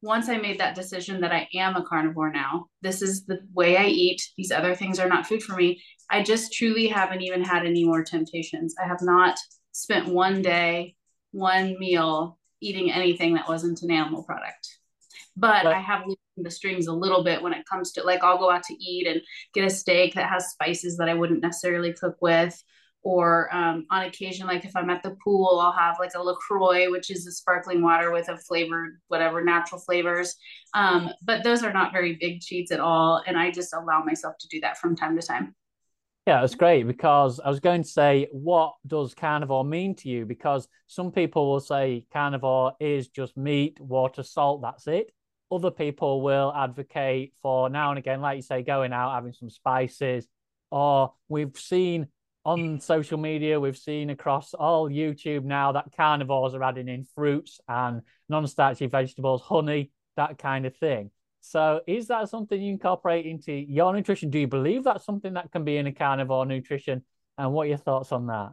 once 0.00 0.28
I 0.28 0.38
made 0.38 0.60
that 0.60 0.74
decision 0.74 1.20
that 1.20 1.32
I 1.32 1.48
am 1.54 1.76
a 1.76 1.84
carnivore 1.84 2.32
now, 2.32 2.66
this 2.82 3.02
is 3.02 3.26
the 3.26 3.40
way 3.52 3.76
I 3.76 3.86
eat, 3.86 4.22
these 4.36 4.52
other 4.52 4.74
things 4.74 4.98
are 4.98 5.08
not 5.08 5.26
food 5.26 5.42
for 5.42 5.56
me. 5.56 5.82
I 6.10 6.22
just 6.22 6.52
truly 6.52 6.86
haven't 6.86 7.22
even 7.22 7.42
had 7.42 7.66
any 7.66 7.84
more 7.84 8.02
temptations. 8.02 8.74
I 8.82 8.86
have 8.86 9.02
not 9.02 9.38
spent 9.72 10.08
one 10.08 10.40
day, 10.40 10.94
one 11.32 11.76
meal 11.78 12.37
eating 12.60 12.90
anything 12.90 13.34
that 13.34 13.48
wasn't 13.48 13.82
an 13.82 13.90
animal 13.90 14.22
product 14.22 14.78
but, 15.38 15.66
I 15.66 15.78
have 15.78 16.00
loosened 16.00 16.18
the 16.38 16.50
strings 16.50 16.88
a 16.88 16.92
little 16.92 17.22
bit 17.22 17.40
when 17.42 17.52
it 17.52 17.64
comes 17.66 17.92
to 17.92 18.02
like 18.02 18.22
I'll 18.24 18.38
go 18.38 18.50
out 18.50 18.64
to 18.64 18.74
eat 18.74 19.06
and 19.06 19.20
get 19.54 19.64
a 19.64 19.70
steak 19.70 20.14
that 20.14 20.28
has 20.28 20.50
spices 20.50 20.96
that 20.96 21.08
I 21.08 21.14
wouldn't 21.14 21.42
necessarily 21.42 21.92
cook 21.92 22.16
with. 22.20 22.60
Or 23.04 23.48
um, 23.54 23.86
on 23.90 24.02
occasion, 24.02 24.48
like 24.48 24.64
if 24.64 24.74
I'm 24.74 24.90
at 24.90 25.04
the 25.04 25.16
pool, 25.22 25.60
I'll 25.60 25.72
have 25.72 25.96
like 26.00 26.14
a 26.16 26.22
LaCroix, 26.22 26.90
which 26.90 27.10
is 27.10 27.26
a 27.26 27.32
sparkling 27.32 27.80
water 27.80 28.10
with 28.10 28.28
a 28.28 28.36
flavored, 28.36 29.00
whatever 29.06 29.42
natural 29.42 29.80
flavors. 29.80 30.34
Um, 30.74 31.10
but 31.22 31.44
those 31.44 31.62
are 31.62 31.72
not 31.72 31.92
very 31.92 32.16
big 32.16 32.40
cheats 32.40 32.72
at 32.72 32.80
all. 32.80 33.22
And 33.24 33.38
I 33.38 33.52
just 33.52 33.72
allow 33.72 34.02
myself 34.02 34.34
to 34.40 34.48
do 34.48 34.60
that 34.60 34.78
from 34.78 34.96
time 34.96 35.18
to 35.18 35.24
time. 35.24 35.54
Yeah, 36.28 36.44
it's 36.44 36.54
great 36.54 36.86
because 36.86 37.40
I 37.40 37.48
was 37.48 37.58
going 37.58 37.82
to 37.82 37.88
say, 37.88 38.28
what 38.30 38.74
does 38.86 39.14
carnivore 39.14 39.64
mean 39.64 39.94
to 39.96 40.08
you? 40.08 40.26
Because 40.26 40.68
some 40.86 41.10
people 41.10 41.50
will 41.50 41.60
say 41.60 42.06
carnivore 42.12 42.74
is 42.78 43.08
just 43.08 43.36
meat, 43.36 43.80
water, 43.80 44.22
salt, 44.22 44.62
that's 44.62 44.86
it 44.86 45.10
other 45.50 45.70
people 45.70 46.22
will 46.22 46.52
advocate 46.54 47.32
for 47.42 47.70
now 47.70 47.90
and 47.90 47.98
again, 47.98 48.20
like 48.20 48.36
you 48.36 48.42
say, 48.42 48.62
going 48.62 48.92
out, 48.92 49.14
having 49.14 49.32
some 49.32 49.50
spices. 49.50 50.26
Or 50.70 51.14
we've 51.28 51.56
seen 51.56 52.08
on 52.44 52.80
social 52.80 53.18
media, 53.18 53.58
we've 53.58 53.76
seen 53.76 54.10
across 54.10 54.54
all 54.54 54.88
YouTube 54.88 55.44
now 55.44 55.72
that 55.72 55.92
carnivores 55.96 56.54
are 56.54 56.62
adding 56.62 56.88
in 56.88 57.06
fruits 57.14 57.60
and 57.68 58.02
non 58.28 58.46
starchy 58.46 58.86
vegetables, 58.86 59.42
honey, 59.42 59.90
that 60.16 60.38
kind 60.38 60.66
of 60.66 60.76
thing. 60.76 61.10
So, 61.40 61.80
is 61.86 62.08
that 62.08 62.28
something 62.28 62.60
you 62.60 62.72
incorporate 62.72 63.26
into 63.26 63.52
your 63.52 63.92
nutrition? 63.94 64.30
Do 64.30 64.38
you 64.38 64.48
believe 64.48 64.84
that's 64.84 65.04
something 65.04 65.34
that 65.34 65.50
can 65.52 65.64
be 65.64 65.76
in 65.76 65.86
a 65.86 65.92
carnivore 65.92 66.46
nutrition? 66.46 67.04
And 67.36 67.52
what 67.52 67.66
are 67.66 67.70
your 67.70 67.78
thoughts 67.78 68.12
on 68.12 68.26
that? 68.26 68.52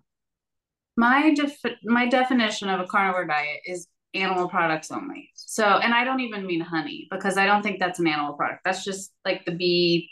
My 0.98 1.34
def- 1.34 1.75
my 1.84 2.08
definition 2.08 2.70
of 2.70 2.80
a 2.80 2.86
carnivore 2.86 3.25
diet 3.25 3.62
is 3.65 3.88
animal 4.13 4.48
products 4.48 4.92
only. 4.92 5.30
So, 5.36 5.65
and 5.65 5.94
I 5.94 6.04
don't 6.04 6.22
even 6.22 6.46
mean 6.46 6.62
honey 6.62 7.08
because 7.12 7.38
I 7.38 7.46
don't 7.46 7.62
think 7.63 7.80
that's 7.80 8.00
an 8.00 8.08
animal 8.08 8.34
product. 8.34 8.62
That's 8.63 8.84
just 8.84 9.12
like 9.25 9.46
the 9.46 9.51
bee 9.51 10.10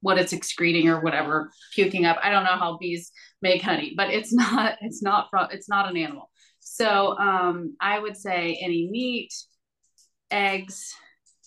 what 0.00 0.18
it's 0.18 0.32
excreting 0.32 0.88
or 0.88 1.00
whatever, 1.00 1.50
puking 1.74 2.06
up. 2.06 2.18
I 2.22 2.30
don't 2.30 2.44
know 2.44 2.56
how 2.56 2.78
bees 2.78 3.10
make 3.42 3.62
honey, 3.62 3.94
but 3.96 4.10
it's 4.10 4.32
not 4.44 4.76
it's 4.80 5.02
not 5.02 5.28
from 5.30 5.48
it's 5.50 5.68
not 5.68 5.90
an 5.90 5.96
animal. 5.96 6.30
So 6.60 7.18
um, 7.18 7.76
I 7.80 7.98
would 7.98 8.16
say 8.16 8.58
any 8.62 8.88
meat, 8.90 9.32
eggs, 10.30 10.94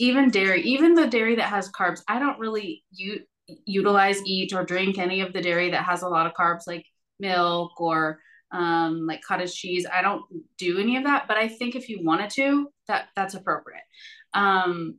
even 0.01 0.31
dairy, 0.31 0.63
even 0.63 0.95
the 0.95 1.05
dairy 1.05 1.35
that 1.35 1.49
has 1.49 1.71
carbs. 1.71 2.01
I 2.07 2.17
don't 2.17 2.39
really 2.39 2.83
u- 2.91 3.23
utilize, 3.65 4.19
eat, 4.25 4.51
or 4.51 4.65
drink 4.65 4.97
any 4.97 5.21
of 5.21 5.31
the 5.31 5.41
dairy 5.41 5.69
that 5.69 5.83
has 5.83 6.01
a 6.01 6.09
lot 6.09 6.25
of 6.25 6.33
carbs, 6.33 6.65
like 6.65 6.85
milk 7.19 7.79
or 7.79 8.19
um, 8.51 9.05
like 9.05 9.21
cottage 9.21 9.53
cheese. 9.53 9.85
I 9.91 10.01
don't 10.01 10.23
do 10.57 10.79
any 10.79 10.97
of 10.97 11.03
that, 11.03 11.27
but 11.27 11.37
I 11.37 11.47
think 11.47 11.75
if 11.75 11.87
you 11.87 12.03
wanted 12.03 12.31
to, 12.31 12.67
that 12.87 13.09
that's 13.15 13.35
appropriate. 13.35 13.83
Um, 14.33 14.97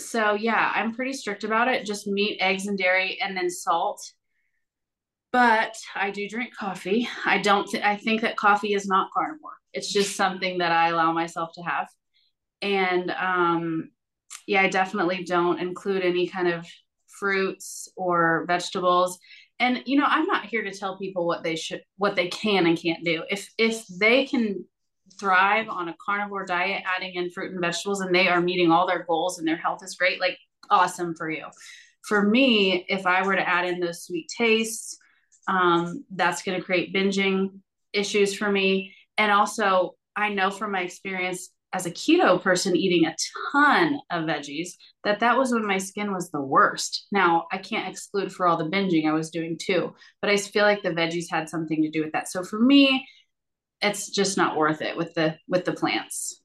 so 0.00 0.34
yeah, 0.34 0.72
I'm 0.74 0.92
pretty 0.92 1.12
strict 1.12 1.44
about 1.44 1.68
it. 1.68 1.86
Just 1.86 2.08
meat, 2.08 2.38
eggs, 2.40 2.66
and 2.66 2.76
dairy, 2.76 3.18
and 3.22 3.36
then 3.36 3.48
salt. 3.48 4.02
But 5.32 5.76
I 5.94 6.10
do 6.10 6.28
drink 6.28 6.56
coffee. 6.58 7.08
I 7.24 7.38
don't. 7.38 7.68
Th- 7.68 7.84
I 7.84 7.96
think 7.96 8.22
that 8.22 8.36
coffee 8.36 8.74
is 8.74 8.88
not 8.88 9.10
carnivore. 9.14 9.52
It's 9.72 9.92
just 9.92 10.16
something 10.16 10.58
that 10.58 10.72
I 10.72 10.88
allow 10.88 11.12
myself 11.12 11.50
to 11.54 11.62
have. 11.62 11.86
And 12.62 13.10
um, 13.10 13.90
yeah, 14.46 14.62
I 14.62 14.68
definitely 14.68 15.24
don't 15.24 15.60
include 15.60 16.02
any 16.02 16.28
kind 16.28 16.48
of 16.48 16.66
fruits 17.18 17.88
or 17.96 18.44
vegetables. 18.46 19.18
And 19.58 19.82
you 19.86 19.98
know, 19.98 20.06
I'm 20.06 20.26
not 20.26 20.46
here 20.46 20.62
to 20.62 20.72
tell 20.72 20.98
people 20.98 21.26
what 21.26 21.42
they 21.42 21.56
should, 21.56 21.82
what 21.96 22.16
they 22.16 22.28
can 22.28 22.66
and 22.66 22.80
can't 22.80 23.04
do. 23.04 23.24
If 23.30 23.48
if 23.58 23.86
they 23.86 24.26
can 24.26 24.64
thrive 25.18 25.68
on 25.68 25.88
a 25.88 25.96
carnivore 26.04 26.44
diet, 26.44 26.82
adding 26.96 27.14
in 27.14 27.30
fruit 27.30 27.52
and 27.52 27.60
vegetables, 27.60 28.00
and 28.00 28.14
they 28.14 28.28
are 28.28 28.40
meeting 28.40 28.70
all 28.70 28.86
their 28.86 29.04
goals 29.04 29.38
and 29.38 29.48
their 29.48 29.56
health 29.56 29.82
is 29.82 29.96
great, 29.96 30.20
like 30.20 30.38
awesome 30.70 31.14
for 31.14 31.30
you. 31.30 31.46
For 32.02 32.22
me, 32.22 32.84
if 32.88 33.06
I 33.06 33.22
were 33.22 33.34
to 33.34 33.48
add 33.48 33.66
in 33.66 33.80
those 33.80 34.04
sweet 34.04 34.30
tastes, 34.36 34.98
um, 35.48 36.04
that's 36.10 36.42
going 36.42 36.58
to 36.58 36.64
create 36.64 36.94
binging 36.94 37.60
issues 37.92 38.34
for 38.34 38.50
me. 38.50 38.94
And 39.16 39.32
also, 39.32 39.94
I 40.14 40.28
know 40.30 40.50
from 40.50 40.72
my 40.72 40.82
experience 40.82 41.50
as 41.76 41.84
a 41.84 41.90
keto 41.90 42.42
person 42.42 42.74
eating 42.74 43.04
a 43.04 43.14
ton 43.52 44.00
of 44.10 44.24
veggies 44.24 44.70
that 45.04 45.20
that 45.20 45.36
was 45.36 45.52
when 45.52 45.66
my 45.66 45.76
skin 45.76 46.10
was 46.10 46.30
the 46.30 46.40
worst. 46.40 47.06
Now, 47.12 47.46
I 47.52 47.58
can't 47.58 47.86
exclude 47.86 48.32
for 48.32 48.46
all 48.46 48.56
the 48.56 48.70
binging 48.70 49.06
I 49.06 49.12
was 49.12 49.28
doing 49.28 49.58
too, 49.60 49.94
but 50.22 50.30
I 50.30 50.38
feel 50.38 50.64
like 50.64 50.82
the 50.82 50.90
veggies 50.90 51.26
had 51.30 51.50
something 51.50 51.82
to 51.82 51.90
do 51.90 52.02
with 52.02 52.12
that. 52.12 52.28
So 52.28 52.42
for 52.42 52.58
me, 52.58 53.06
it's 53.82 54.08
just 54.08 54.38
not 54.38 54.56
worth 54.56 54.80
it 54.80 54.96
with 54.96 55.12
the 55.12 55.36
with 55.46 55.66
the 55.66 55.74
plants. 55.74 56.40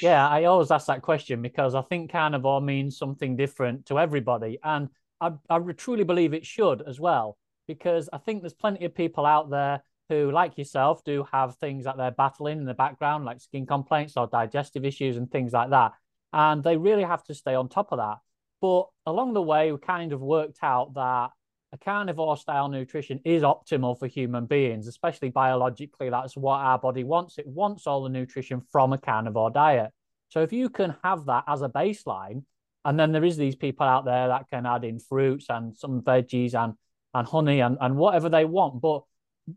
Yeah, 0.00 0.28
I 0.28 0.44
always 0.44 0.70
ask 0.70 0.86
that 0.86 1.02
question 1.02 1.42
because 1.42 1.74
I 1.74 1.82
think 1.82 2.12
carnivore 2.12 2.60
means 2.60 2.96
something 2.96 3.34
different 3.34 3.86
to 3.86 3.98
everybody, 3.98 4.58
and 4.62 4.90
I, 5.20 5.32
I 5.50 5.58
truly 5.76 6.04
believe 6.04 6.34
it 6.34 6.46
should 6.46 6.82
as 6.86 7.00
well. 7.00 7.36
Because 7.66 8.08
I 8.12 8.18
think 8.18 8.42
there's 8.42 8.52
plenty 8.52 8.84
of 8.84 8.94
people 8.94 9.26
out 9.26 9.50
there 9.50 9.82
who, 10.08 10.30
like 10.30 10.56
yourself, 10.58 11.02
do 11.04 11.26
have 11.32 11.56
things 11.56 11.84
that 11.84 11.96
they're 11.96 12.10
battling 12.10 12.58
in 12.58 12.64
the 12.64 12.74
background, 12.74 13.24
like 13.24 13.40
skin 13.40 13.66
complaints 13.66 14.16
or 14.16 14.26
digestive 14.26 14.84
issues 14.84 15.16
and 15.16 15.30
things 15.30 15.52
like 15.52 15.70
that, 15.70 15.92
and 16.32 16.62
they 16.62 16.76
really 16.76 17.02
have 17.02 17.24
to 17.24 17.34
stay 17.34 17.54
on 17.54 17.68
top 17.68 17.92
of 17.92 17.98
that. 17.98 18.18
But 18.60 18.86
along 19.04 19.34
the 19.34 19.42
way, 19.42 19.72
we 19.72 19.78
kind 19.78 20.12
of 20.12 20.20
worked 20.20 20.58
out 20.62 20.94
that 20.94 21.30
a 21.72 21.78
carnivore 21.78 22.36
style 22.36 22.68
nutrition 22.68 23.20
is 23.24 23.42
optimal 23.42 23.98
for 23.98 24.06
human 24.06 24.46
beings, 24.46 24.86
especially 24.86 25.30
biologically. 25.30 26.10
That's 26.10 26.36
what 26.36 26.58
our 26.58 26.78
body 26.78 27.04
wants. 27.04 27.38
It 27.38 27.46
wants 27.46 27.86
all 27.86 28.02
the 28.02 28.08
nutrition 28.08 28.62
from 28.70 28.92
a 28.92 28.98
carnivore 28.98 29.50
diet. 29.50 29.90
So 30.28 30.42
if 30.42 30.52
you 30.52 30.70
can 30.70 30.96
have 31.04 31.26
that 31.26 31.44
as 31.46 31.62
a 31.62 31.68
baseline, 31.68 32.44
and 32.84 32.98
then 32.98 33.12
there 33.12 33.24
is 33.24 33.36
these 33.36 33.56
people 33.56 33.86
out 33.86 34.04
there 34.04 34.28
that 34.28 34.48
can 34.48 34.64
add 34.64 34.84
in 34.84 35.00
fruits 35.00 35.46
and 35.48 35.76
some 35.76 36.02
veggies 36.02 36.54
and 36.54 36.74
and 37.14 37.26
honey 37.26 37.60
and, 37.60 37.78
and 37.80 37.96
whatever 37.96 38.28
they 38.28 38.44
want. 38.44 38.80
But 38.80 39.02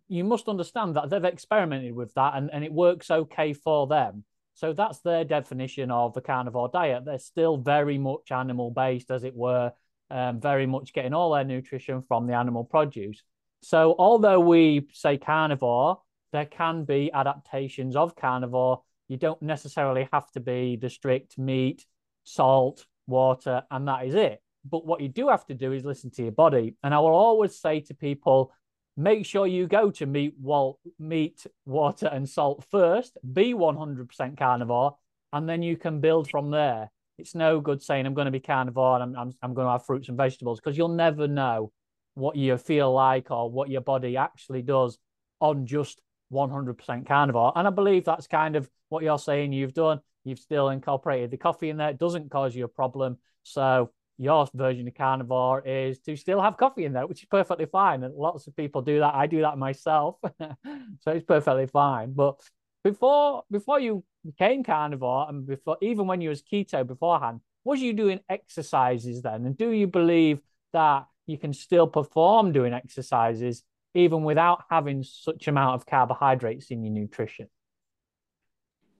you 0.07 0.23
must 0.23 0.47
understand 0.47 0.95
that 0.95 1.09
they've 1.09 1.23
experimented 1.23 1.93
with 1.93 2.13
that 2.13 2.35
and, 2.35 2.49
and 2.53 2.63
it 2.63 2.71
works 2.71 3.09
okay 3.09 3.53
for 3.53 3.87
them. 3.87 4.23
So 4.53 4.73
that's 4.73 4.99
their 4.99 5.23
definition 5.23 5.89
of 5.89 6.13
the 6.13 6.21
carnivore 6.21 6.69
diet. 6.69 7.05
They're 7.05 7.17
still 7.17 7.57
very 7.57 7.97
much 7.97 8.31
animal 8.31 8.71
based, 8.71 9.09
as 9.09 9.23
it 9.23 9.33
were 9.33 9.71
um, 10.11 10.41
very 10.41 10.65
much 10.65 10.91
getting 10.93 11.13
all 11.13 11.31
their 11.31 11.45
nutrition 11.45 12.01
from 12.01 12.27
the 12.27 12.33
animal 12.33 12.65
produce. 12.65 13.23
So, 13.61 13.95
although 13.97 14.39
we 14.39 14.87
say 14.91 15.17
carnivore, 15.17 16.01
there 16.31 16.45
can 16.45 16.83
be 16.83 17.11
adaptations 17.13 17.95
of 17.95 18.15
carnivore. 18.15 18.81
You 19.07 19.17
don't 19.17 19.41
necessarily 19.41 20.07
have 20.11 20.29
to 20.31 20.39
be 20.39 20.75
the 20.75 20.89
strict 20.89 21.37
meat, 21.37 21.85
salt, 22.23 22.85
water, 23.07 23.63
and 23.71 23.87
that 23.87 24.05
is 24.05 24.15
it. 24.15 24.41
But 24.69 24.85
what 24.85 25.01
you 25.01 25.09
do 25.09 25.29
have 25.29 25.45
to 25.47 25.53
do 25.53 25.71
is 25.71 25.85
listen 25.85 26.11
to 26.11 26.23
your 26.23 26.31
body. 26.31 26.75
And 26.83 26.93
I 26.93 26.99
will 26.99 27.15
always 27.15 27.57
say 27.57 27.79
to 27.81 27.93
people, 27.93 28.51
make 28.99 29.25
sure 29.25 29.47
you 29.47 29.65
go 29.65 29.89
to 29.91 30.05
meat, 30.05 30.33
wal- 30.39 30.79
meat, 30.99 31.47
water, 31.65 32.07
and 32.07 32.27
salt 32.27 32.65
first. 32.69 33.17
Be 33.33 33.53
100% 33.53 34.37
carnivore, 34.37 34.97
and 35.31 35.47
then 35.47 35.63
you 35.63 35.77
can 35.77 36.01
build 36.01 36.29
from 36.29 36.51
there. 36.51 36.91
It's 37.17 37.35
no 37.35 37.61
good 37.61 37.81
saying 37.81 38.05
I'm 38.05 38.13
going 38.13 38.25
to 38.25 38.31
be 38.31 38.39
carnivore 38.39 38.95
and 38.95 39.03
I'm, 39.03 39.15
I'm, 39.15 39.33
I'm 39.41 39.53
going 39.53 39.67
to 39.67 39.71
have 39.71 39.85
fruits 39.85 40.07
and 40.07 40.17
vegetables 40.17 40.59
because 40.59 40.77
you'll 40.77 40.87
never 40.87 41.27
know 41.27 41.71
what 42.13 42.35
you 42.35 42.57
feel 42.57 42.93
like 42.93 43.29
or 43.29 43.49
what 43.49 43.69
your 43.69 43.81
body 43.81 44.15
actually 44.15 44.61
does 44.61 44.97
on 45.41 45.65
just 45.65 46.01
100% 46.31 47.07
carnivore. 47.07 47.51
And 47.55 47.67
I 47.67 47.71
believe 47.71 48.05
that's 48.05 48.27
kind 48.27 48.55
of 48.55 48.69
what 48.87 49.03
you're 49.03 49.19
saying 49.19 49.51
you've 49.51 49.73
done. 49.73 49.99
You've 50.23 50.39
still 50.39 50.69
incorporated 50.69 51.31
the 51.31 51.37
coffee 51.37 51.69
in 51.69 51.77
there. 51.77 51.89
It 51.89 51.99
doesn't 51.99 52.31
cause 52.31 52.55
you 52.55 52.65
a 52.65 52.69
problem. 52.69 53.17
So 53.43 53.91
your 54.19 54.45
version 54.53 54.85
of 54.87 54.93
carnivore 54.95 55.65
is 55.65 55.99
to 55.99 56.15
still 56.17 56.41
have 56.41 56.57
coffee 56.57 56.83
in 56.83 56.91
there, 56.91 57.07
which 57.07 57.23
is 57.23 57.27
perfectly 57.29 57.65
fine. 57.65 58.03
And 58.03 58.13
lots 58.13 58.47
of 58.47 58.55
people 58.55 58.81
do 58.81 58.99
that. 58.99 59.15
I 59.15 59.27
do 59.27 59.41
that 59.41 59.57
myself. 59.57 60.17
so 60.39 61.11
it's 61.11 61.25
perfectly 61.25 61.67
fine. 61.67 62.11
But 62.11 62.35
before 62.83 63.43
before 63.49 63.79
you 63.79 64.03
became 64.25 64.63
carnivore 64.63 65.27
and 65.29 65.47
before 65.47 65.77
even 65.81 66.05
when 66.05 66.19
you 66.19 66.29
was 66.29 66.41
keto 66.41 66.85
beforehand, 66.85 67.39
was 67.63 67.79
you 67.79 67.93
doing 67.93 68.19
exercises 68.29 69.21
then? 69.21 69.45
And 69.45 69.57
do 69.57 69.71
you 69.71 69.87
believe 69.87 70.41
that 70.73 71.05
you 71.25 71.37
can 71.37 71.53
still 71.53 71.87
perform 71.87 72.51
doing 72.51 72.73
exercises 72.73 73.63
even 73.93 74.23
without 74.23 74.63
having 74.69 75.01
such 75.03 75.47
amount 75.47 75.75
of 75.75 75.85
carbohydrates 75.85 76.71
in 76.71 76.83
your 76.83 76.93
nutrition? 76.93 77.47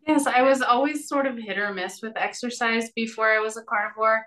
Yes, 0.08 0.26
I 0.28 0.44
was 0.44 0.62
always 0.62 1.10
sort 1.10 1.28
of 1.28 1.38
hit 1.38 1.58
or 1.58 1.74
miss 1.74 2.02
with 2.02 2.16
exercise 2.16 2.90
before 2.96 3.30
I 3.30 3.40
was 3.40 3.58
a 3.58 3.64
carnivore. 3.64 4.26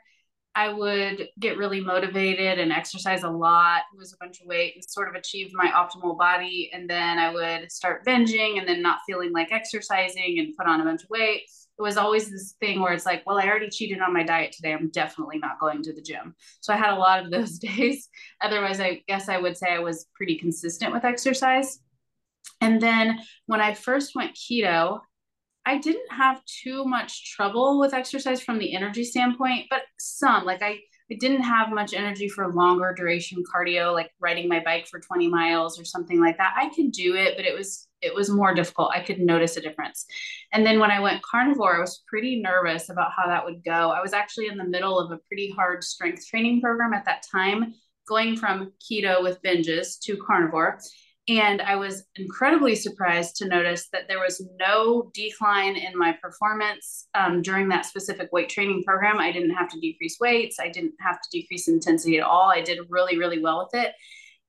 I 0.54 0.72
would 0.72 1.28
get 1.38 1.56
really 1.56 1.80
motivated 1.80 2.58
and 2.58 2.72
exercise 2.72 3.22
a 3.22 3.30
lot, 3.30 3.82
lose 3.96 4.12
a 4.12 4.16
bunch 4.18 4.40
of 4.40 4.46
weight, 4.46 4.74
and 4.74 4.84
sort 4.86 5.08
of 5.08 5.14
achieve 5.14 5.50
my 5.54 5.70
optimal 5.70 6.18
body. 6.18 6.70
And 6.72 6.88
then 6.88 7.18
I 7.18 7.32
would 7.32 7.72
start 7.72 8.04
binging 8.04 8.58
and 8.58 8.68
then 8.68 8.82
not 8.82 8.98
feeling 9.06 9.32
like 9.32 9.50
exercising 9.50 10.38
and 10.38 10.54
put 10.56 10.66
on 10.66 10.80
a 10.80 10.84
bunch 10.84 11.04
of 11.04 11.10
weight. 11.10 11.42
It 11.78 11.82
was 11.82 11.96
always 11.96 12.30
this 12.30 12.54
thing 12.60 12.80
where 12.80 12.92
it's 12.92 13.06
like, 13.06 13.22
well, 13.26 13.38
I 13.38 13.48
already 13.48 13.70
cheated 13.70 14.00
on 14.00 14.12
my 14.12 14.22
diet 14.22 14.52
today. 14.52 14.74
I'm 14.74 14.90
definitely 14.90 15.38
not 15.38 15.58
going 15.58 15.82
to 15.84 15.94
the 15.94 16.02
gym. 16.02 16.34
So 16.60 16.74
I 16.74 16.76
had 16.76 16.92
a 16.92 17.00
lot 17.00 17.24
of 17.24 17.30
those 17.30 17.58
days. 17.58 18.08
Otherwise, 18.42 18.78
I 18.78 19.02
guess 19.08 19.30
I 19.30 19.38
would 19.38 19.56
say 19.56 19.72
I 19.72 19.78
was 19.78 20.06
pretty 20.14 20.36
consistent 20.36 20.92
with 20.92 21.04
exercise. 21.04 21.80
And 22.60 22.80
then 22.80 23.20
when 23.46 23.60
I 23.60 23.72
first 23.72 24.14
went 24.14 24.36
keto, 24.36 25.00
I 25.64 25.78
didn't 25.78 26.10
have 26.10 26.44
too 26.44 26.84
much 26.84 27.32
trouble 27.32 27.78
with 27.78 27.94
exercise 27.94 28.40
from 28.40 28.58
the 28.58 28.74
energy 28.74 29.04
standpoint, 29.04 29.66
but 29.70 29.82
some 29.98 30.44
like 30.44 30.62
I, 30.62 30.78
I 31.10 31.16
didn't 31.20 31.42
have 31.42 31.70
much 31.70 31.94
energy 31.94 32.28
for 32.28 32.52
longer 32.52 32.94
duration 32.96 33.44
cardio, 33.44 33.92
like 33.92 34.10
riding 34.18 34.48
my 34.48 34.60
bike 34.60 34.88
for 34.88 34.98
20 34.98 35.28
miles 35.28 35.78
or 35.78 35.84
something 35.84 36.20
like 36.20 36.38
that. 36.38 36.54
I 36.56 36.70
could 36.74 36.90
do 36.90 37.14
it, 37.14 37.36
but 37.36 37.44
it 37.44 37.56
was 37.56 37.86
it 38.00 38.14
was 38.14 38.28
more 38.28 38.52
difficult. 38.52 38.90
I 38.92 39.00
could 39.00 39.20
notice 39.20 39.56
a 39.56 39.60
difference. 39.60 40.06
And 40.52 40.66
then 40.66 40.80
when 40.80 40.90
I 40.90 40.98
went 40.98 41.22
carnivore, 41.22 41.76
I 41.76 41.80
was 41.80 42.02
pretty 42.08 42.40
nervous 42.40 42.88
about 42.88 43.12
how 43.16 43.26
that 43.28 43.44
would 43.44 43.62
go. 43.64 43.90
I 43.90 44.00
was 44.00 44.12
actually 44.12 44.48
in 44.48 44.58
the 44.58 44.64
middle 44.64 44.98
of 44.98 45.12
a 45.12 45.18
pretty 45.28 45.50
hard 45.50 45.84
strength 45.84 46.26
training 46.26 46.60
program 46.60 46.94
at 46.94 47.04
that 47.04 47.24
time, 47.30 47.74
going 48.08 48.36
from 48.36 48.72
keto 48.82 49.22
with 49.22 49.40
binges 49.42 50.00
to 50.00 50.16
carnivore. 50.16 50.80
And 51.28 51.62
I 51.62 51.76
was 51.76 52.04
incredibly 52.16 52.74
surprised 52.74 53.36
to 53.36 53.46
notice 53.46 53.88
that 53.92 54.08
there 54.08 54.18
was 54.18 54.44
no 54.58 55.10
decline 55.14 55.76
in 55.76 55.96
my 55.96 56.16
performance 56.20 57.06
um, 57.14 57.42
during 57.42 57.68
that 57.68 57.86
specific 57.86 58.30
weight 58.32 58.48
training 58.48 58.82
program. 58.84 59.20
I 59.20 59.30
didn't 59.30 59.54
have 59.54 59.68
to 59.70 59.80
decrease 59.80 60.18
weights, 60.20 60.58
I 60.58 60.68
didn't 60.68 60.94
have 60.98 61.20
to 61.20 61.28
decrease 61.30 61.68
intensity 61.68 62.18
at 62.18 62.24
all. 62.24 62.50
I 62.50 62.60
did 62.60 62.80
really, 62.88 63.18
really 63.18 63.40
well 63.40 63.58
with 63.58 63.80
it. 63.80 63.94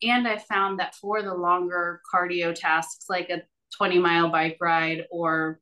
And 0.01 0.27
I 0.27 0.39
found 0.39 0.79
that 0.79 0.95
for 0.95 1.21
the 1.21 1.33
longer 1.33 2.01
cardio 2.13 2.55
tasks, 2.55 3.05
like 3.07 3.29
a 3.29 3.43
20 3.77 3.99
mile 3.99 4.29
bike 4.29 4.57
ride 4.59 5.05
or 5.11 5.59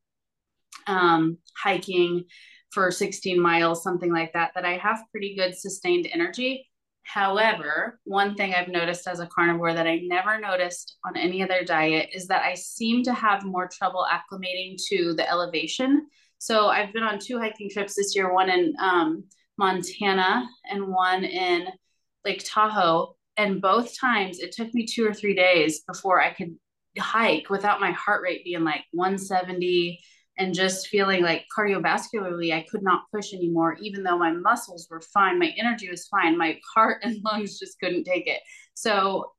um, 0.88 1.38
hiking 1.62 2.24
for 2.72 2.90
16 2.90 3.38
miles, 3.38 3.84
something 3.84 4.14
like 4.14 4.32
that, 4.32 4.52
that 4.56 4.64
I 4.64 4.78
have 4.78 5.04
pretty 5.12 5.36
good 5.36 5.58
sustained 5.58 6.08
energy 6.12 6.71
However, 7.04 8.00
one 8.04 8.36
thing 8.36 8.54
I've 8.54 8.68
noticed 8.68 9.08
as 9.08 9.20
a 9.20 9.28
carnivore 9.28 9.74
that 9.74 9.88
I 9.88 10.02
never 10.04 10.40
noticed 10.40 10.98
on 11.06 11.18
any 11.18 11.44
other 11.44 11.64
diet 11.64 12.10
is 12.14 12.28
that 12.28 12.44
I 12.44 12.54
seem 12.54 13.04
to 13.04 13.14
have 13.14 13.44
more 13.44 13.68
trouble 13.68 14.06
acclimating 14.10 14.78
to 14.90 15.14
the 15.14 15.30
elevation. 15.30 16.08
So 16.38 16.68
I've 16.68 16.94
been 16.94 17.04
on 17.04 17.20
two 17.20 17.38
hiking 17.38 17.70
trips 17.70 17.96
this 17.96 18.16
year, 18.16 18.34
one 18.34 18.50
in 18.50 18.74
um, 18.80 19.26
Montana 19.58 20.48
and 20.70 20.88
one 20.88 21.24
in 21.24 21.68
Lake 22.24 22.44
Tahoe. 22.46 23.16
And 23.38 23.62
both 23.62 24.00
times 24.00 24.40
it 24.40 24.52
took 24.52 24.74
me 24.74 24.86
two 24.86 25.06
or 25.06 25.14
three 25.14 25.36
days 25.36 25.82
before 25.82 26.22
I 26.22 26.34
could 26.34 26.56
hike 26.98 27.50
without 27.50 27.80
my 27.80 27.92
heart 27.92 28.22
rate 28.22 28.44
being 28.44 28.64
like 28.64 28.84
170 28.92 30.00
and 30.38 30.54
just 30.54 30.88
feeling 30.88 31.24
like 31.24 31.46
cardiovascularly 31.56 32.54
I 32.54 32.66
could 32.70 32.84
not 32.84 33.04
push 33.14 33.34
anymore, 33.34 33.78
even 33.82 34.04
though 34.04 34.18
my 34.18 34.32
muscles 34.32 34.88
were 34.90 35.02
fine, 35.02 35.40
my 35.40 35.54
energy 35.58 35.90
was 35.90 36.08
fine, 36.08 36.38
my 36.38 36.60
heart 36.74 37.04
and 37.04 37.22
lungs 37.24 37.60
just 37.60 37.80
couldn't 37.80 38.06
take 38.06 38.28
it. 38.28 38.42
So 38.74 39.32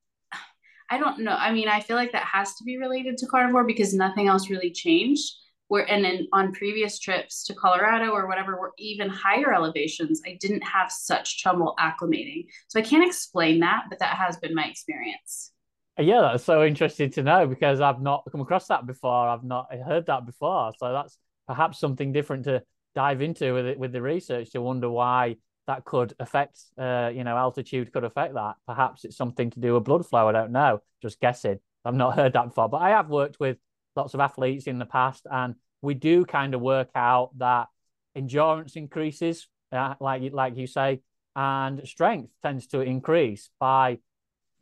I 0.91 0.99
don't 0.99 1.21
know. 1.21 1.33
I 1.33 1.53
mean, 1.53 1.69
I 1.69 1.81
feel 1.81 1.97
like 1.97 2.13
that 2.13 2.27
has 2.31 2.55
to 2.57 2.65
be 2.65 2.77
related 2.77 3.17
to 3.19 3.27
carnivore 3.27 3.65
because 3.65 3.95
nothing 3.95 4.29
else 4.29 4.51
really 4.51 4.71
changed. 4.71 5.33
Where 5.69 5.91
and 5.91 6.05
then 6.05 6.29
on 6.35 6.53
previous 6.53 6.99
trips 6.99 7.45
to 7.45 7.55
Colorado 7.55 8.11
or 8.11 8.29
whatever 8.29 8.61
were 8.61 8.75
even 8.79 9.09
higher 9.09 9.55
elevations, 9.55 10.21
I 10.27 10.37
didn't 10.39 10.61
have 10.61 10.93
such 10.93 11.41
trouble 11.41 11.75
acclimating. 11.81 12.45
So 12.69 12.79
I 12.79 12.83
can't 12.83 13.07
explain 13.07 13.61
that, 13.61 13.85
but 13.89 14.01
that 14.01 14.17
has 14.17 14.37
been 14.37 14.55
my 14.55 14.67
experience. 14.67 15.52
Yeah, 15.99 16.23
that's 16.23 16.45
so 16.45 16.65
interesting 16.65 17.11
to 17.13 17.23
know 17.23 17.47
because 17.47 17.81
I've 17.81 18.01
not 18.01 18.25
come 18.31 18.41
across 18.41 18.67
that 18.69 18.87
before. 18.87 19.29
I've 19.29 19.45
not 19.45 19.73
heard 19.75 20.07
that 20.07 20.25
before. 20.25 20.73
So 20.79 20.93
that's 20.93 21.19
perhaps 21.47 21.79
something 21.79 22.13
different 22.13 22.45
to 22.45 22.63
dive 22.95 23.21
into 23.21 23.55
with 23.55 23.67
it 23.67 23.79
with 23.79 23.93
the 23.93 24.03
research 24.03 24.51
to 24.51 24.63
wonder 24.63 24.89
why 24.89 25.37
that 25.67 25.85
could 25.85 26.15
affect 26.19 26.61
uh, 26.79 27.11
you 27.15 27.25
know 27.25 27.37
altitude 27.37 27.93
could 27.93 28.05
affect 28.05 28.35
that. 28.35 28.55
Perhaps 28.67 29.05
it's 29.05 29.17
something 29.17 29.51
to 29.51 29.61
do 29.61 29.75
with 29.75 29.85
blood 29.85 30.07
flow. 30.07 30.29
I 30.29 30.33
don't 30.33 30.53
know. 30.53 30.81
Just 31.03 31.21
guessing. 31.21 31.59
I've 31.85 31.95
not 31.95 32.15
heard 32.17 32.33
that 32.33 32.49
before. 32.49 32.69
But 32.69 32.79
i 32.79 32.91
have 32.91 33.11
worked 33.11 33.39
with 33.39 33.59
lots 33.95 34.15
of 34.15 34.21
athletes 34.21 34.67
in 34.67 34.79
the 34.79 34.87
past 34.87 35.27
and 35.31 35.55
we 35.83 35.93
do 35.93 36.25
kind 36.25 36.55
of 36.55 36.63
work 36.63 36.89
out 36.95 37.37
that 37.39 37.69
endurance 38.17 38.77
increases 38.77 39.49
uh, 39.73 39.95
like 40.01 40.23
like 40.33 40.57
you 40.57 40.67
say 40.67 41.01
and 41.37 41.87
strength 41.87 42.31
tends 42.43 42.67
to 42.69 42.81
increase 42.81 43.51
by 43.61 43.99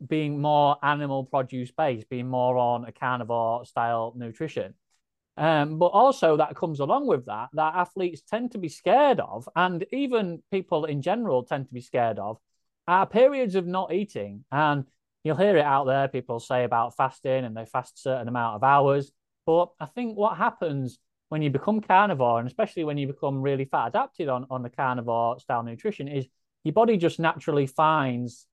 being 0.07 0.41
more 0.41 0.77
animal 0.83 1.23
produce 1.25 1.71
based 1.71 2.09
being 2.09 2.27
more 2.27 2.57
on 2.57 2.85
a 2.85 2.91
carnivore 2.91 3.65
style 3.65 4.13
nutrition 4.15 4.73
um, 5.37 5.79
but 5.79 5.87
also 5.87 6.37
that 6.37 6.55
comes 6.55 6.79
along 6.79 7.07
with 7.07 7.25
that, 7.25 7.49
that 7.53 7.75
athletes 7.75 8.21
tend 8.21 8.51
to 8.51 8.57
be 8.57 8.69
scared 8.69 9.19
of, 9.19 9.47
and 9.55 9.85
even 9.91 10.43
people 10.51 10.85
in 10.85 11.01
general 11.01 11.43
tend 11.43 11.67
to 11.67 11.73
be 11.73 11.81
scared 11.81 12.19
of, 12.19 12.37
are 12.87 13.05
periods 13.05 13.55
of 13.55 13.65
not 13.65 13.93
eating. 13.93 14.43
And 14.51 14.85
you'll 15.23 15.37
hear 15.37 15.57
it 15.57 15.65
out 15.65 15.85
there. 15.85 16.07
People 16.07 16.39
say 16.39 16.63
about 16.63 16.95
fasting 16.95 17.45
and 17.45 17.55
they 17.55 17.65
fast 17.65 17.97
a 17.97 18.01
certain 18.01 18.27
amount 18.27 18.55
of 18.55 18.63
hours. 18.63 19.11
But 19.45 19.69
I 19.79 19.85
think 19.85 20.17
what 20.17 20.37
happens 20.37 20.99
when 21.29 21.41
you 21.41 21.49
become 21.49 21.79
carnivore, 21.79 22.39
and 22.39 22.47
especially 22.47 22.83
when 22.83 22.97
you 22.97 23.07
become 23.07 23.41
really 23.41 23.65
fat 23.65 23.87
adapted 23.87 24.27
on, 24.27 24.45
on 24.49 24.63
the 24.63 24.69
carnivore 24.69 25.39
style 25.39 25.63
nutrition, 25.63 26.07
is 26.07 26.27
your 26.63 26.73
body 26.73 26.97
just 26.97 27.19
naturally 27.19 27.67
finds 27.67 28.47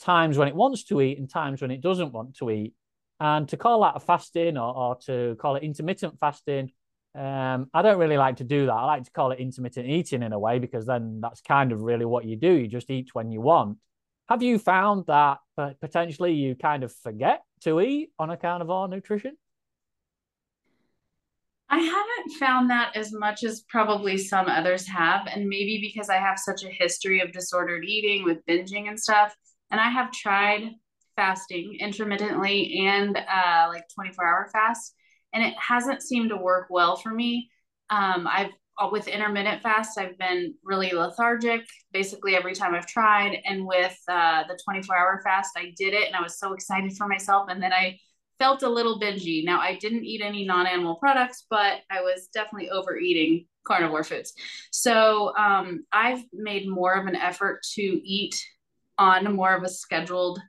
times 0.00 0.38
when 0.38 0.48
it 0.48 0.54
wants 0.54 0.84
to 0.84 1.00
eat 1.00 1.18
and 1.18 1.28
times 1.28 1.62
when 1.62 1.70
it 1.70 1.80
doesn't 1.80 2.12
want 2.12 2.36
to 2.36 2.50
eat. 2.50 2.74
And 3.20 3.48
to 3.48 3.56
call 3.56 3.82
that 3.82 3.96
a 3.96 4.00
fasting 4.00 4.58
or, 4.58 4.74
or 4.74 4.98
to 5.06 5.36
call 5.40 5.56
it 5.56 5.62
intermittent 5.62 6.18
fasting, 6.18 6.72
um, 7.16 7.70
I 7.72 7.82
don't 7.82 7.98
really 7.98 8.16
like 8.16 8.36
to 8.36 8.44
do 8.44 8.66
that. 8.66 8.72
I 8.72 8.84
like 8.86 9.04
to 9.04 9.10
call 9.12 9.30
it 9.30 9.38
intermittent 9.38 9.86
eating 9.86 10.22
in 10.22 10.32
a 10.32 10.38
way 10.38 10.58
because 10.58 10.84
then 10.84 11.20
that's 11.20 11.40
kind 11.40 11.70
of 11.70 11.80
really 11.80 12.04
what 12.04 12.24
you 12.24 12.36
do. 12.36 12.52
You 12.52 12.66
just 12.66 12.90
eat 12.90 13.14
when 13.14 13.30
you 13.30 13.40
want. 13.40 13.78
Have 14.28 14.42
you 14.42 14.58
found 14.58 15.04
that 15.06 15.38
potentially 15.80 16.32
you 16.32 16.56
kind 16.56 16.82
of 16.82 16.92
forget 16.92 17.42
to 17.62 17.80
eat 17.80 18.10
on 18.18 18.30
account 18.30 18.62
of 18.62 18.70
our 18.70 18.88
nutrition? 18.88 19.36
I 21.68 21.78
haven't 21.78 22.38
found 22.38 22.70
that 22.70 22.96
as 22.96 23.12
much 23.12 23.42
as 23.44 23.62
probably 23.68 24.16
some 24.18 24.46
others 24.48 24.86
have. 24.88 25.26
And 25.26 25.48
maybe 25.48 25.78
because 25.80 26.08
I 26.08 26.16
have 26.16 26.38
such 26.38 26.62
a 26.64 26.68
history 26.68 27.20
of 27.20 27.32
disordered 27.32 27.84
eating 27.84 28.24
with 28.24 28.44
binging 28.46 28.88
and 28.88 28.98
stuff. 28.98 29.34
And 29.74 29.80
I 29.80 29.90
have 29.90 30.12
tried 30.12 30.70
fasting 31.16 31.78
intermittently 31.80 32.86
and 32.86 33.16
uh, 33.16 33.66
like 33.68 33.82
24 33.92 34.24
hour 34.24 34.48
fast. 34.52 34.94
And 35.32 35.42
it 35.42 35.54
hasn't 35.58 36.00
seemed 36.00 36.30
to 36.30 36.36
work 36.36 36.68
well 36.70 36.94
for 36.94 37.10
me. 37.10 37.50
Um, 37.90 38.28
I've 38.30 38.52
uh, 38.78 38.88
with 38.92 39.08
intermittent 39.08 39.64
fasts, 39.64 39.98
I've 39.98 40.16
been 40.16 40.54
really 40.62 40.92
lethargic 40.92 41.62
basically 41.92 42.36
every 42.36 42.54
time 42.54 42.72
I've 42.72 42.86
tried. 42.86 43.36
And 43.44 43.66
with 43.66 43.98
uh, 44.06 44.44
the 44.46 44.56
24 44.64 44.96
hour 44.96 45.20
fast, 45.24 45.50
I 45.56 45.72
did 45.76 45.92
it 45.92 46.06
and 46.06 46.14
I 46.14 46.22
was 46.22 46.38
so 46.38 46.52
excited 46.52 46.96
for 46.96 47.08
myself. 47.08 47.48
And 47.50 47.60
then 47.60 47.72
I 47.72 47.98
felt 48.38 48.62
a 48.62 48.68
little 48.68 49.00
bingy. 49.00 49.44
Now, 49.44 49.58
I 49.58 49.74
didn't 49.74 50.04
eat 50.04 50.22
any 50.22 50.46
non 50.46 50.68
animal 50.68 50.94
products, 50.94 51.46
but 51.50 51.80
I 51.90 52.00
was 52.00 52.28
definitely 52.32 52.70
overeating 52.70 53.46
carnivore 53.66 54.04
foods. 54.04 54.34
So 54.70 55.36
um, 55.36 55.84
I've 55.92 56.22
made 56.32 56.68
more 56.68 56.94
of 56.94 57.08
an 57.08 57.16
effort 57.16 57.64
to 57.74 57.82
eat 57.82 58.40
on 58.98 59.34
more 59.34 59.54
of 59.54 59.62
a 59.62 59.68
scheduled 59.68 60.40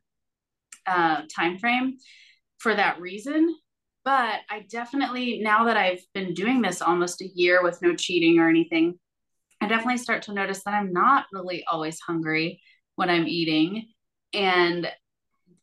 uh, 0.87 1.21
time 1.35 1.57
frame 1.57 1.97
for 2.57 2.75
that 2.75 2.99
reason. 2.99 3.55
But 4.03 4.41
I 4.49 4.65
definitely, 4.69 5.39
now 5.41 5.65
that 5.65 5.77
I've 5.77 6.03
been 6.13 6.33
doing 6.33 6.61
this 6.61 6.81
almost 6.81 7.21
a 7.21 7.27
year 7.33 7.63
with 7.63 7.81
no 7.81 7.95
cheating 7.95 8.39
or 8.39 8.47
anything, 8.47 8.99
I 9.61 9.67
definitely 9.67 9.97
start 9.97 10.23
to 10.23 10.33
notice 10.33 10.63
that 10.63 10.75
I'm 10.75 10.93
not 10.93 11.25
really 11.33 11.63
always 11.65 11.99
hungry 11.99 12.61
when 12.95 13.09
I'm 13.09 13.27
eating 13.27 13.87
and 14.33 14.91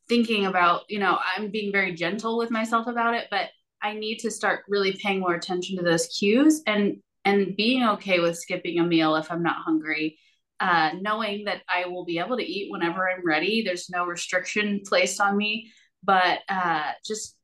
thinking 0.09 0.47
about, 0.47 0.83
you 0.89 0.99
know, 0.99 1.19
I'm 1.25 1.51
being 1.51 1.71
very 1.71 1.95
gentle 1.95 2.37
with 2.37 2.51
myself 2.51 2.89
about 2.89 3.15
it, 3.15 3.29
but 3.31 3.51
I 3.81 3.95
need 3.95 4.19
to 4.19 4.31
start 4.31 4.65
really 4.69 4.93
paying 4.93 5.21
more 5.21 5.35
attention 5.35 5.77
to 5.77 5.83
those 5.83 6.07
cues 6.09 6.63
and 6.67 6.99
and 7.25 7.55
being 7.57 7.85
okay 7.85 8.19
with 8.19 8.39
skipping 8.39 8.81
a 8.81 8.85
meal 8.85 9.15
if 9.15 9.31
I'm 9.31 9.45
not 9.45 9.63
hungry 9.65 10.19
uh, 10.61 10.91
knowing 11.01 11.45
that 11.45 11.63
I 11.69 11.87
will 11.87 12.05
be 12.05 12.19
able 12.19 12.37
to 12.37 12.45
eat 12.45 12.71
whenever 12.71 13.09
I'm 13.09 13.27
ready. 13.27 13.63
There's 13.63 13.91
no 13.91 14.05
restriction 14.05 14.81
placed 14.87 15.21
on 15.21 15.37
me, 15.37 15.73
but 16.03 16.41
uh, 16.49 16.93
just 17.05 17.37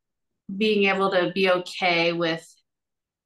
being 0.54 0.88
able 0.88 1.10
to 1.10 1.32
be 1.34 1.50
okay 1.50 2.12
with 2.12 2.46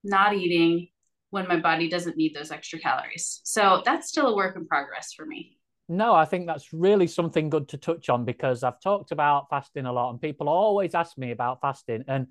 not 0.02 0.34
eating 0.34 0.88
when 1.30 1.48
my 1.48 1.58
body 1.58 1.88
doesn't 1.88 2.16
need 2.16 2.34
those 2.34 2.50
extra 2.50 2.78
calories. 2.78 3.40
So 3.44 3.82
that's 3.84 4.08
still 4.08 4.28
a 4.28 4.36
work 4.36 4.56
in 4.56 4.66
progress 4.66 5.12
for 5.12 5.24
me. 5.24 5.58
No, 5.88 6.14
I 6.14 6.24
think 6.24 6.46
that's 6.46 6.72
really 6.72 7.06
something 7.06 7.50
good 7.50 7.68
to 7.68 7.76
touch 7.76 8.08
on 8.08 8.24
because 8.24 8.62
I've 8.62 8.80
talked 8.80 9.12
about 9.12 9.48
fasting 9.50 9.86
a 9.86 9.92
lot 9.92 10.10
and 10.10 10.20
people 10.20 10.48
always 10.48 10.94
ask 10.94 11.18
me 11.18 11.30
about 11.30 11.60
fasting 11.60 12.04
and 12.08 12.28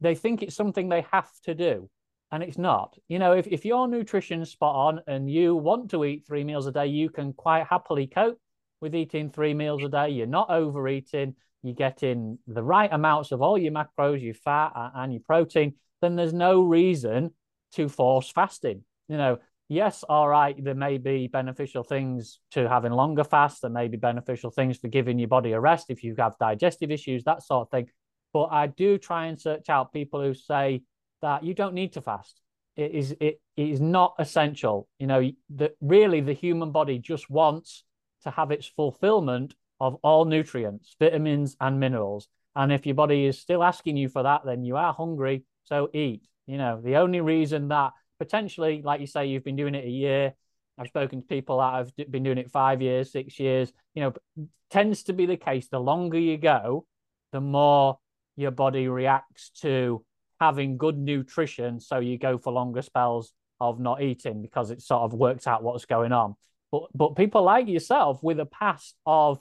they 0.00 0.14
think 0.14 0.42
it's 0.42 0.54
something 0.54 0.88
they 0.88 1.04
have 1.12 1.30
to 1.44 1.54
do 1.54 1.88
and 2.34 2.42
it's 2.42 2.58
not. 2.58 2.98
You 3.06 3.20
know, 3.20 3.32
if, 3.32 3.46
if 3.46 3.64
your 3.64 3.86
nutrition's 3.86 4.50
spot 4.50 4.74
on 4.74 5.00
and 5.06 5.30
you 5.30 5.54
want 5.54 5.92
to 5.92 6.04
eat 6.04 6.26
three 6.26 6.42
meals 6.42 6.66
a 6.66 6.72
day, 6.72 6.88
you 6.88 7.08
can 7.08 7.32
quite 7.32 7.64
happily 7.64 8.08
cope 8.08 8.40
with 8.80 8.92
eating 8.92 9.30
three 9.30 9.54
meals 9.54 9.84
a 9.84 9.88
day. 9.88 10.08
You're 10.08 10.26
not 10.26 10.50
overeating, 10.50 11.36
you're 11.62 11.76
getting 11.76 12.40
the 12.48 12.62
right 12.62 12.92
amounts 12.92 13.30
of 13.30 13.40
all 13.40 13.56
your 13.56 13.72
macros, 13.72 14.20
your 14.20 14.34
fat, 14.34 14.72
and 14.96 15.12
your 15.12 15.22
protein, 15.24 15.74
then 16.02 16.16
there's 16.16 16.32
no 16.32 16.60
reason 16.62 17.30
to 17.74 17.88
force 17.88 18.28
fasting. 18.32 18.82
You 19.06 19.16
know, 19.16 19.38
yes, 19.68 20.02
all 20.02 20.28
right, 20.28 20.56
there 20.62 20.74
may 20.74 20.98
be 20.98 21.28
beneficial 21.28 21.84
things 21.84 22.40
to 22.50 22.68
having 22.68 22.90
longer 22.90 23.22
fasts, 23.22 23.60
there 23.60 23.70
may 23.70 23.86
be 23.86 23.96
beneficial 23.96 24.50
things 24.50 24.76
for 24.78 24.88
giving 24.88 25.20
your 25.20 25.28
body 25.28 25.52
a 25.52 25.60
rest 25.60 25.86
if 25.88 26.02
you 26.02 26.16
have 26.18 26.36
digestive 26.38 26.90
issues, 26.90 27.22
that 27.24 27.44
sort 27.44 27.68
of 27.68 27.70
thing. 27.70 27.86
But 28.32 28.46
I 28.46 28.66
do 28.66 28.98
try 28.98 29.26
and 29.26 29.40
search 29.40 29.68
out 29.68 29.92
people 29.92 30.20
who 30.20 30.34
say, 30.34 30.82
that 31.24 31.42
you 31.42 31.54
don't 31.54 31.72
need 31.72 31.94
to 31.94 32.02
fast. 32.02 32.38
It 32.76 32.90
is 32.92 33.12
it, 33.12 33.40
it 33.56 33.68
is 33.68 33.80
not 33.80 34.14
essential. 34.18 34.88
You 34.98 35.06
know 35.06 35.30
that 35.56 35.72
really 35.80 36.20
the 36.20 36.34
human 36.34 36.70
body 36.70 36.98
just 36.98 37.30
wants 37.30 37.82
to 38.24 38.30
have 38.30 38.50
its 38.50 38.66
fulfillment 38.66 39.54
of 39.80 39.96
all 40.02 40.26
nutrients, 40.26 40.94
vitamins, 41.00 41.56
and 41.60 41.80
minerals. 41.80 42.28
And 42.54 42.70
if 42.72 42.84
your 42.84 42.94
body 42.94 43.24
is 43.24 43.40
still 43.40 43.64
asking 43.64 43.96
you 43.96 44.08
for 44.08 44.22
that, 44.22 44.42
then 44.44 44.64
you 44.64 44.76
are 44.76 44.92
hungry. 44.92 45.44
So 45.64 45.88
eat. 45.94 46.28
You 46.46 46.58
know 46.58 46.80
the 46.84 46.96
only 46.96 47.22
reason 47.22 47.68
that 47.68 47.92
potentially, 48.18 48.82
like 48.84 49.00
you 49.00 49.06
say, 49.06 49.26
you've 49.26 49.44
been 49.44 49.56
doing 49.56 49.74
it 49.74 49.86
a 49.86 49.90
year. 50.04 50.34
I've 50.76 50.88
spoken 50.88 51.22
to 51.22 51.26
people 51.26 51.58
that 51.58 51.74
have 51.74 52.10
been 52.10 52.24
doing 52.24 52.38
it 52.38 52.50
five 52.50 52.82
years, 52.82 53.12
six 53.12 53.38
years. 53.38 53.72
You 53.94 54.02
know, 54.02 54.46
tends 54.70 55.04
to 55.04 55.14
be 55.14 55.24
the 55.24 55.38
case. 55.38 55.68
The 55.68 55.80
longer 55.80 56.18
you 56.18 56.36
go, 56.36 56.84
the 57.32 57.40
more 57.40 57.98
your 58.36 58.50
body 58.50 58.88
reacts 58.88 59.50
to 59.62 60.04
having 60.40 60.76
good 60.76 60.98
nutrition 60.98 61.80
so 61.80 61.98
you 61.98 62.18
go 62.18 62.38
for 62.38 62.52
longer 62.52 62.82
spells 62.82 63.32
of 63.60 63.80
not 63.80 64.02
eating 64.02 64.42
because 64.42 64.70
it 64.70 64.82
sort 64.82 65.02
of 65.02 65.14
works 65.14 65.46
out 65.46 65.62
what's 65.62 65.84
going 65.86 66.12
on. 66.12 66.34
But 66.72 66.84
but 66.94 67.16
people 67.16 67.42
like 67.42 67.68
yourself 67.68 68.22
with 68.22 68.40
a 68.40 68.46
past 68.46 68.96
of 69.06 69.38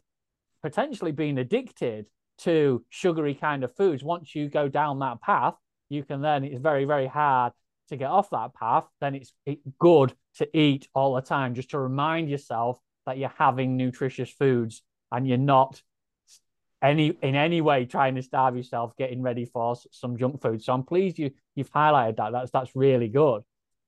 potentially 0.61 1.11
being 1.11 1.37
addicted 1.37 2.05
to 2.39 2.83
sugary 2.89 3.35
kind 3.35 3.63
of 3.63 3.75
foods, 3.75 4.03
once 4.03 4.33
you 4.33 4.49
go 4.49 4.67
down 4.67 4.99
that 4.99 5.21
path, 5.21 5.55
you 5.89 6.03
can 6.03 6.21
then 6.21 6.43
it's 6.43 6.59
very, 6.59 6.85
very 6.85 7.07
hard 7.07 7.53
to 7.89 7.97
get 7.97 8.09
off 8.09 8.29
that 8.31 8.53
path. 8.53 8.85
Then 9.01 9.15
it's 9.15 9.33
good 9.79 10.13
to 10.37 10.57
eat 10.57 10.87
all 10.95 11.13
the 11.15 11.21
time 11.21 11.53
just 11.53 11.71
to 11.71 11.79
remind 11.79 12.29
yourself 12.29 12.79
that 13.05 13.17
you're 13.17 13.33
having 13.37 13.77
nutritious 13.77 14.31
foods 14.31 14.81
and 15.11 15.27
you're 15.27 15.37
not 15.37 15.81
any 16.83 17.17
in 17.21 17.35
any 17.35 17.61
way 17.61 17.85
trying 17.85 18.15
to 18.15 18.21
starve 18.21 18.57
yourself 18.57 18.95
getting 18.97 19.21
ready 19.21 19.45
for 19.45 19.75
some 19.91 20.17
junk 20.17 20.41
food. 20.41 20.61
So 20.61 20.73
I'm 20.73 20.83
pleased 20.83 21.17
you 21.17 21.31
you've 21.55 21.71
highlighted 21.71 22.17
that. 22.17 22.31
That's 22.33 22.51
that's 22.51 22.75
really 22.75 23.07
good. 23.07 23.43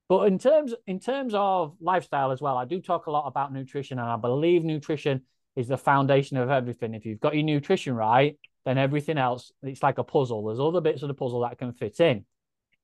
But 0.07 0.27
in 0.27 0.39
terms 0.39 0.73
in 0.87 0.99
terms 0.99 1.33
of 1.35 1.75
lifestyle 1.81 2.31
as 2.31 2.41
well, 2.41 2.57
I 2.57 2.65
do 2.65 2.79
talk 2.79 3.07
a 3.07 3.11
lot 3.11 3.27
about 3.27 3.53
nutrition, 3.53 3.99
and 3.99 4.07
I 4.07 4.15
believe 4.15 4.63
nutrition 4.63 5.21
is 5.55 5.67
the 5.67 5.77
foundation 5.77 6.37
of 6.37 6.49
everything. 6.49 6.93
If 6.93 7.05
you've 7.05 7.19
got 7.19 7.35
your 7.35 7.43
nutrition 7.43 7.93
right, 7.95 8.37
then 8.65 8.77
everything 8.77 9.17
else, 9.17 9.51
it's 9.63 9.83
like 9.83 9.97
a 9.97 10.03
puzzle. 10.03 10.45
There's 10.45 10.59
other 10.59 10.81
bits 10.81 11.01
of 11.01 11.07
the 11.07 11.13
puzzle 11.13 11.41
that 11.41 11.57
can 11.57 11.73
fit 11.73 11.99
in. 11.99 12.25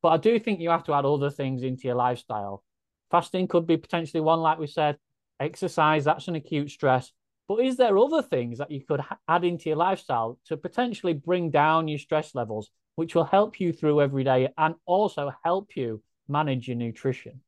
But 0.01 0.09
I 0.09 0.17
do 0.17 0.39
think 0.39 0.59
you 0.59 0.69
have 0.69 0.85
to 0.85 0.93
add 0.93 1.05
other 1.05 1.29
things 1.29 1.63
into 1.63 1.83
your 1.87 1.95
lifestyle. 1.95 2.63
Fasting 3.11 3.47
could 3.47 3.67
be 3.67 3.77
potentially 3.77 4.21
one, 4.21 4.39
like 4.39 4.57
we 4.57 4.67
said, 4.67 4.97
exercise, 5.39 6.05
that's 6.05 6.27
an 6.27 6.35
acute 6.35 6.71
stress. 6.71 7.11
But 7.51 7.65
is 7.65 7.75
there 7.75 7.97
other 7.97 8.21
things 8.21 8.59
that 8.59 8.71
you 8.71 8.79
could 8.79 9.01
add 9.27 9.43
into 9.43 9.67
your 9.67 9.75
lifestyle 9.75 10.39
to 10.45 10.55
potentially 10.55 11.11
bring 11.11 11.51
down 11.51 11.89
your 11.89 11.99
stress 11.99 12.33
levels, 12.33 12.71
which 12.95 13.13
will 13.13 13.25
help 13.25 13.59
you 13.59 13.73
through 13.73 13.99
every 13.99 14.23
day 14.23 14.47
and 14.57 14.75
also 14.85 15.33
help 15.43 15.75
you 15.75 16.01
manage 16.29 16.69
your 16.69 16.77
nutrition? 16.77 17.41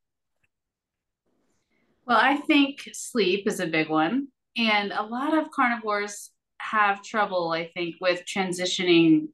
Well, 2.05 2.19
I 2.21 2.35
think 2.35 2.89
sleep 2.91 3.47
is 3.47 3.61
a 3.61 3.65
big 3.65 3.87
one. 3.87 4.27
And 4.57 4.91
a 4.91 5.03
lot 5.03 5.37
of 5.37 5.51
carnivores 5.51 6.31
have 6.57 7.01
trouble, 7.01 7.53
I 7.53 7.67
think, 7.73 7.95
with 8.01 8.25
transitioning 8.25 9.29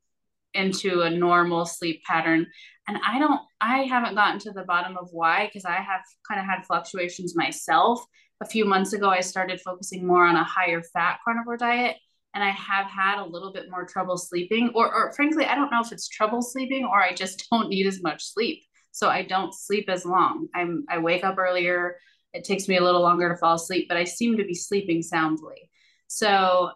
into 0.54 1.02
a 1.02 1.10
normal 1.10 1.66
sleep 1.66 2.02
pattern. 2.06 2.48
And 2.88 2.98
I 3.06 3.20
don't, 3.20 3.42
I 3.62 3.84
haven't 3.84 4.16
gotten 4.16 4.40
to 4.42 4.52
the 4.52 4.64
bottom 4.64 4.98
of 4.98 5.10
why, 5.12 5.46
because 5.46 5.66
I 5.66 5.76
have 5.76 6.02
kind 6.28 6.40
of 6.40 6.46
had 6.46 6.66
fluctuations 6.66 7.36
myself. 7.36 8.04
A 8.42 8.46
few 8.46 8.66
months 8.66 8.94
ago, 8.94 9.10
I 9.10 9.20
started 9.20 9.62
focusing 9.62 10.06
more 10.08 10.26
on 10.26 10.36
a 10.36 10.44
higher 10.44 10.82
fat 10.82 11.20
carnivore 11.24 11.58
diet. 11.58 11.98
And 12.34 12.44
I 12.44 12.52
have 12.52 12.86
had 12.86 13.20
a 13.20 13.26
little 13.26 13.52
bit 13.52 13.72
more 13.72 13.86
trouble 13.86 14.18
sleeping, 14.18 14.72
or, 14.76 14.94
or 14.94 15.12
frankly, 15.14 15.46
I 15.46 15.56
don't 15.56 15.72
know 15.72 15.82
if 15.82 15.92
it's 15.92 16.08
trouble 16.08 16.42
sleeping 16.42 16.86
or 16.86 17.02
I 17.02 17.14
just 17.14 17.48
don't 17.52 17.70
need 17.70 17.88
as 17.88 18.02
much 18.02 18.24
sleep. 18.24 18.64
So 18.92 19.10
I 19.10 19.24
don't 19.24 19.54
sleep 19.54 19.90
as 19.90 20.06
long. 20.06 20.48
I'm, 20.56 20.86
I 20.90 20.98
wake 21.00 21.24
up 21.24 21.38
earlier. 21.38 21.98
It 22.34 22.44
takes 22.44 22.68
me 22.68 22.78
a 22.78 22.84
little 22.84 23.02
longer 23.02 23.30
to 23.30 23.38
fall 23.38 23.56
asleep, 23.56 23.88
but 23.88 23.98
I 23.98 24.04
seem 24.04 24.38
to 24.38 24.44
be 24.44 24.54
sleeping 24.54 25.02
soundly. 25.02 25.70
So 26.08 26.72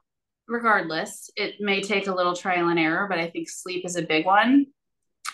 regardless, 0.47 1.29
it 1.36 1.56
may 1.60 1.82
take 1.82 2.08
a 2.08 2.13
little 2.13 2.36
trial 2.36 2.69
and 2.69 2.79
error, 2.79 3.08
but 3.10 3.19
I 3.19 3.29
think 3.29 3.49
sleep 3.49 3.86
is 3.86 3.95
a 3.95 4.01
big 4.01 4.25
one. 4.25 4.67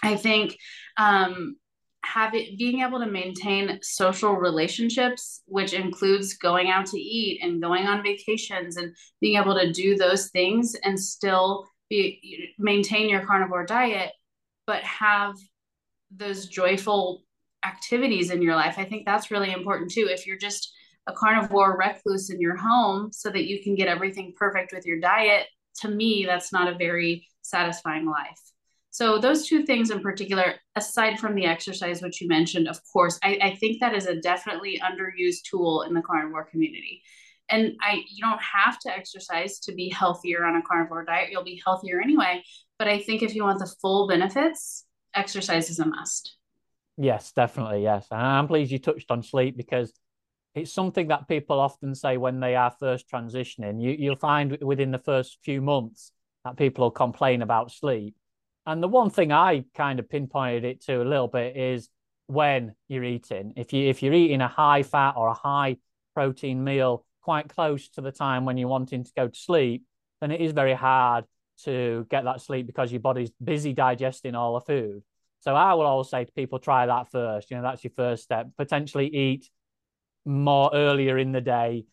I 0.01 0.15
think 0.15 0.57
um, 0.97 1.57
having 2.03 2.55
being 2.57 2.81
able 2.81 2.99
to 2.99 3.05
maintain 3.05 3.79
social 3.81 4.33
relationships, 4.33 5.41
which 5.45 5.73
includes 5.73 6.37
going 6.37 6.69
out 6.69 6.85
to 6.87 6.99
eat 6.99 7.41
and 7.41 7.61
going 7.61 7.85
on 7.85 8.03
vacations 8.03 8.77
and 8.77 8.95
being 9.19 9.39
able 9.39 9.55
to 9.59 9.71
do 9.71 9.95
those 9.95 10.29
things 10.29 10.75
and 10.83 10.99
still 10.99 11.65
be 11.89 12.53
maintain 12.57 13.09
your 13.09 13.25
carnivore 13.25 13.65
diet, 13.65 14.11
but 14.65 14.83
have 14.83 15.35
those 16.11 16.47
joyful 16.47 17.23
activities 17.65 18.31
in 18.31 18.41
your 18.41 18.55
life. 18.55 18.75
I 18.77 18.85
think 18.85 19.05
that's 19.05 19.31
really 19.31 19.51
important 19.51 19.91
too. 19.91 20.07
If 20.09 20.25
you're 20.25 20.37
just 20.37 20.73
a 21.09 21.13
carnivore 21.13 21.77
recluse 21.77 22.29
in 22.29 22.39
your 22.39 22.55
home 22.55 23.11
so 23.11 23.29
that 23.29 23.47
you 23.47 23.61
can 23.63 23.75
get 23.75 23.87
everything 23.87 24.33
perfect 24.37 24.71
with 24.71 24.85
your 24.85 24.99
diet, 24.99 25.47
to 25.81 25.89
me, 25.89 26.25
that's 26.25 26.53
not 26.53 26.71
a 26.71 26.77
very 26.77 27.27
satisfying 27.41 28.05
life. 28.05 28.39
So, 28.91 29.19
those 29.19 29.47
two 29.47 29.65
things 29.65 29.91
in 29.91 30.01
particular, 30.01 30.55
aside 30.75 31.19
from 31.19 31.35
the 31.35 31.45
exercise, 31.45 32.01
which 32.01 32.21
you 32.21 32.27
mentioned, 32.27 32.67
of 32.67 32.79
course, 32.91 33.19
I, 33.23 33.39
I 33.41 33.55
think 33.55 33.79
that 33.79 33.95
is 33.95 34.07
a 34.07 34.19
definitely 34.19 34.81
underused 34.83 35.43
tool 35.49 35.83
in 35.83 35.93
the 35.93 36.01
carnivore 36.01 36.45
community. 36.45 37.01
And 37.49 37.75
I, 37.81 38.03
you 38.09 38.21
don't 38.21 38.41
have 38.41 38.79
to 38.79 38.91
exercise 38.91 39.59
to 39.61 39.73
be 39.73 39.89
healthier 39.89 40.45
on 40.45 40.55
a 40.55 40.61
carnivore 40.61 41.05
diet. 41.05 41.29
You'll 41.31 41.43
be 41.43 41.61
healthier 41.63 42.01
anyway. 42.01 42.43
But 42.77 42.87
I 42.87 42.99
think 42.99 43.23
if 43.23 43.35
you 43.35 43.43
want 43.43 43.59
the 43.59 43.71
full 43.81 44.07
benefits, 44.07 44.85
exercise 45.15 45.69
is 45.69 45.79
a 45.79 45.85
must. 45.85 46.35
Yes, 46.97 47.31
definitely. 47.31 47.83
Yes. 47.83 48.07
And 48.11 48.21
I'm 48.21 48.47
pleased 48.47 48.71
you 48.71 48.79
touched 48.79 49.09
on 49.09 49.23
sleep 49.23 49.55
because 49.57 49.93
it's 50.55 50.73
something 50.73 51.07
that 51.07 51.27
people 51.27 51.59
often 51.59 51.95
say 51.95 52.17
when 52.17 52.39
they 52.39 52.55
are 52.55 52.71
first 52.79 53.09
transitioning. 53.09 53.81
You, 53.81 53.91
you'll 53.91 54.15
find 54.15 54.57
within 54.61 54.91
the 54.91 54.99
first 54.99 55.37
few 55.43 55.61
months 55.61 56.11
that 56.43 56.57
people 56.57 56.85
will 56.85 56.91
complain 56.91 57.41
about 57.41 57.71
sleep. 57.71 58.15
And 58.65 58.81
the 58.83 58.87
one 58.87 59.09
thing 59.09 59.31
I 59.31 59.65
kind 59.75 59.99
of 59.99 60.09
pinpointed 60.09 60.63
it 60.63 60.81
to 60.85 61.01
a 61.01 61.05
little 61.05 61.27
bit 61.27 61.55
is 61.55 61.89
when 62.27 62.75
you're 62.87 63.03
eating. 63.03 63.53
If 63.57 63.73
you 63.73 63.89
if 63.89 64.03
you're 64.03 64.13
eating 64.13 64.41
a 64.41 64.47
high 64.47 64.83
fat 64.83 65.13
or 65.17 65.27
a 65.27 65.33
high 65.33 65.77
protein 66.13 66.63
meal 66.63 67.05
quite 67.21 67.49
close 67.49 67.89
to 67.89 68.01
the 68.01 68.11
time 68.11 68.45
when 68.45 68.57
you're 68.57 68.69
wanting 68.69 69.03
to 69.03 69.11
go 69.15 69.27
to 69.27 69.39
sleep, 69.39 69.83
then 70.21 70.31
it 70.31 70.41
is 70.41 70.51
very 70.51 70.73
hard 70.73 71.25
to 71.63 72.05
get 72.09 72.23
that 72.23 72.41
sleep 72.41 72.67
because 72.67 72.91
your 72.91 73.01
body's 73.01 73.31
busy 73.43 73.73
digesting 73.73 74.35
all 74.35 74.53
the 74.53 74.61
food. 74.61 75.03
So 75.41 75.55
I 75.55 75.73
will 75.73 75.85
always 75.85 76.09
say 76.09 76.25
to 76.25 76.31
people, 76.33 76.59
try 76.59 76.85
that 76.85 77.11
first. 77.11 77.49
You 77.49 77.57
know, 77.57 77.63
that's 77.63 77.83
your 77.83 77.93
first 77.95 78.23
step. 78.23 78.47
Potentially 78.57 79.07
eat 79.07 79.49
more 80.25 80.69
earlier 80.73 81.17
in 81.17 81.31
the 81.31 81.41
day, 81.41 81.85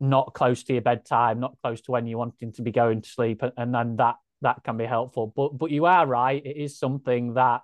not 0.00 0.34
close 0.34 0.62
to 0.64 0.72
your 0.72 0.82
bedtime, 0.82 1.40
not 1.40 1.56
close 1.62 1.80
to 1.82 1.92
when 1.92 2.06
you're 2.06 2.18
wanting 2.18 2.52
to 2.52 2.62
be 2.62 2.72
going 2.72 3.02
to 3.02 3.08
sleep, 3.08 3.42
and 3.56 3.74
then 3.74 3.96
that 3.96 4.16
that 4.42 4.64
can 4.64 4.76
be 4.76 4.84
helpful. 4.84 5.32
But 5.34 5.58
but 5.58 5.70
you 5.70 5.86
are 5.86 6.06
right; 6.06 6.44
it 6.44 6.56
is 6.56 6.78
something 6.78 7.34
that 7.34 7.62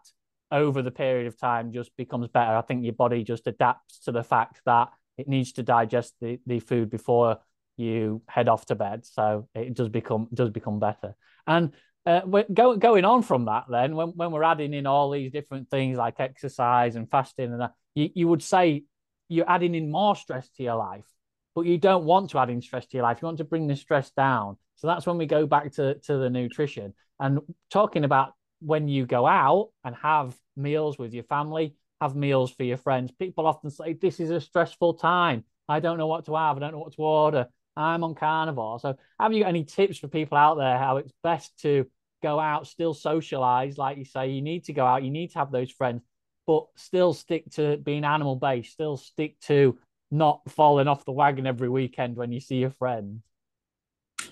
over 0.51 0.83
the 0.83 0.91
period 0.91 1.27
of 1.27 1.39
time 1.39 1.73
just 1.73 1.97
becomes 1.97 2.29
better. 2.29 2.57
I 2.57 2.63
think 2.63 2.85
your 2.85 2.95
body 2.95 3.23
just 3.23 3.47
adapts 3.47 3.99
to 4.01 4.13
the 4.13 4.23
fact 4.23 4.61
that 4.67 4.89
it 5.19 5.29
needs 5.29 5.53
to 5.53 5.63
digest 5.63 6.15
the, 6.21 6.39
the 6.47 6.61
food 6.61 6.91
before 6.91 7.39
you 7.77 8.23
head 8.29 8.49
off 8.49 8.67
to 8.67 8.75
bed. 8.75 9.05
So 9.05 9.49
it 9.55 9.75
does 9.75 9.89
become 9.89 10.29
does 10.33 10.51
become 10.51 10.79
better. 10.79 11.15
And 11.47 11.75
uh, 12.07 12.21
go, 12.53 12.77
going 12.77 13.05
on 13.05 13.23
from 13.23 13.47
that, 13.47 13.65
then 13.69 13.95
when, 13.95 14.09
when 14.09 14.31
we're 14.31 14.43
adding 14.43 14.73
in 14.73 14.87
all 14.87 15.11
these 15.11 15.31
different 15.31 15.69
things 15.69 15.99
like 15.99 16.21
exercise 16.21 16.97
and 16.97 17.11
fasting 17.11 17.53
and 17.53 17.61
that, 17.61 17.73
you, 17.95 18.09
you 18.15 18.29
would 18.29 18.43
say 18.43 18.85
you're 19.29 19.51
adding 19.51 19.75
in 19.75 19.91
more 19.91 20.17
stress 20.17 20.49
to 20.51 20.63
your 20.63 20.77
life, 20.77 21.07
but 21.55 21.63
you 21.63 21.79
don't 21.79 22.05
want 22.05 22.31
to 22.31 22.39
add 22.39 22.51
in 22.51 22.63
stress 22.63 22.87
to 22.87 22.97
your 22.97 23.05
life. 23.05 23.19
You 23.21 23.27
want 23.27 23.39
to 23.39 23.45
bring 23.45 23.67
the 23.67 23.77
stress 23.77 24.11
down. 24.11 24.57
So 24.77 24.87
that's 24.87 25.07
when 25.07 25.19
we 25.19 25.27
go 25.27 25.47
back 25.47 25.73
to, 25.73 25.95
to 25.95 26.17
the 26.19 26.31
nutrition 26.31 26.95
and 27.21 27.41
talking 27.71 28.05
about 28.05 28.33
when 28.61 28.89
you 28.89 29.07
go 29.07 29.27
out 29.27 29.71
and 29.85 29.95
have 29.97 30.37
meals 30.57 30.99
with 30.99 31.13
your 31.13 31.25
family, 31.25 31.75
have 32.01 32.15
meals 32.15 32.51
for 32.51 32.65
your 32.65 32.77
friends. 32.77 33.11
People 33.13 33.47
often 33.47 33.71
say, 33.71 33.93
This 33.95 34.21
is 34.21 34.31
a 34.31 34.41
stressful 34.41 34.95
time. 34.95 35.45
I 35.69 35.81
don't 35.81 35.99
know 35.99 36.07
what 36.07 36.25
to 36.27 36.35
have. 36.35 36.57
I 36.57 36.61
don't 36.61 36.73
know 36.73 36.79
what 36.79 36.95
to 36.95 37.03
order. 37.03 37.47
I'm 37.77 38.03
on 38.03 38.15
carnivore. 38.15 38.81
So, 38.81 38.97
have 39.21 39.33
you 39.33 39.43
got 39.43 39.51
any 39.51 39.65
tips 39.65 39.99
for 39.99 40.09
people 40.09 40.37
out 40.37 40.57
there 40.57 40.79
how 40.79 40.97
it's 40.97 41.13
best 41.23 41.59
to 41.61 41.87
go 42.23 42.41
out, 42.41 42.67
still 42.67 42.95
socialize? 42.95 43.79
Like 43.79 43.99
you 43.99 44.05
say, 44.05 44.31
you 44.31 44.43
need 44.43 44.65
to 44.65 44.73
go 44.73 44.85
out, 44.85 45.05
you 45.05 45.11
need 45.11 45.33
to 45.33 45.39
have 45.39 45.53
those 45.53 45.71
friends, 45.71 46.03
but 46.49 46.65
still 46.77 47.13
stick 47.13 47.45
to 47.51 47.77
being 47.77 48.05
animal 48.05 48.35
based, 48.35 48.73
still 48.73 48.97
stick 48.97 49.39
to 49.39 49.79
not 50.11 50.41
falling 50.49 50.89
off 50.89 51.05
the 51.05 51.13
wagon 51.13 51.47
every 51.47 51.69
weekend 51.69 52.17
when 52.17 52.33
you 52.33 52.41
see 52.41 52.57
your 52.57 52.71
friends. 52.71 53.23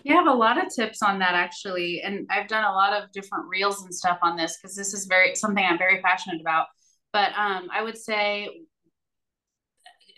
You 0.02 0.14
have 0.14 0.26
a 0.26 0.32
lot 0.32 0.56
of 0.56 0.74
tips 0.74 1.02
on 1.02 1.18
that 1.18 1.34
actually. 1.34 2.00
And 2.00 2.26
I've 2.30 2.48
done 2.48 2.64
a 2.64 2.72
lot 2.72 2.94
of 2.94 3.12
different 3.12 3.44
reels 3.48 3.82
and 3.82 3.94
stuff 3.94 4.18
on 4.22 4.34
this 4.34 4.56
because 4.56 4.74
this 4.74 4.94
is 4.94 5.04
very 5.04 5.34
something 5.34 5.62
I'm 5.62 5.76
very 5.76 6.00
passionate 6.00 6.40
about. 6.40 6.68
But 7.12 7.32
um, 7.36 7.68
I 7.70 7.82
would 7.82 7.98
say, 7.98 8.48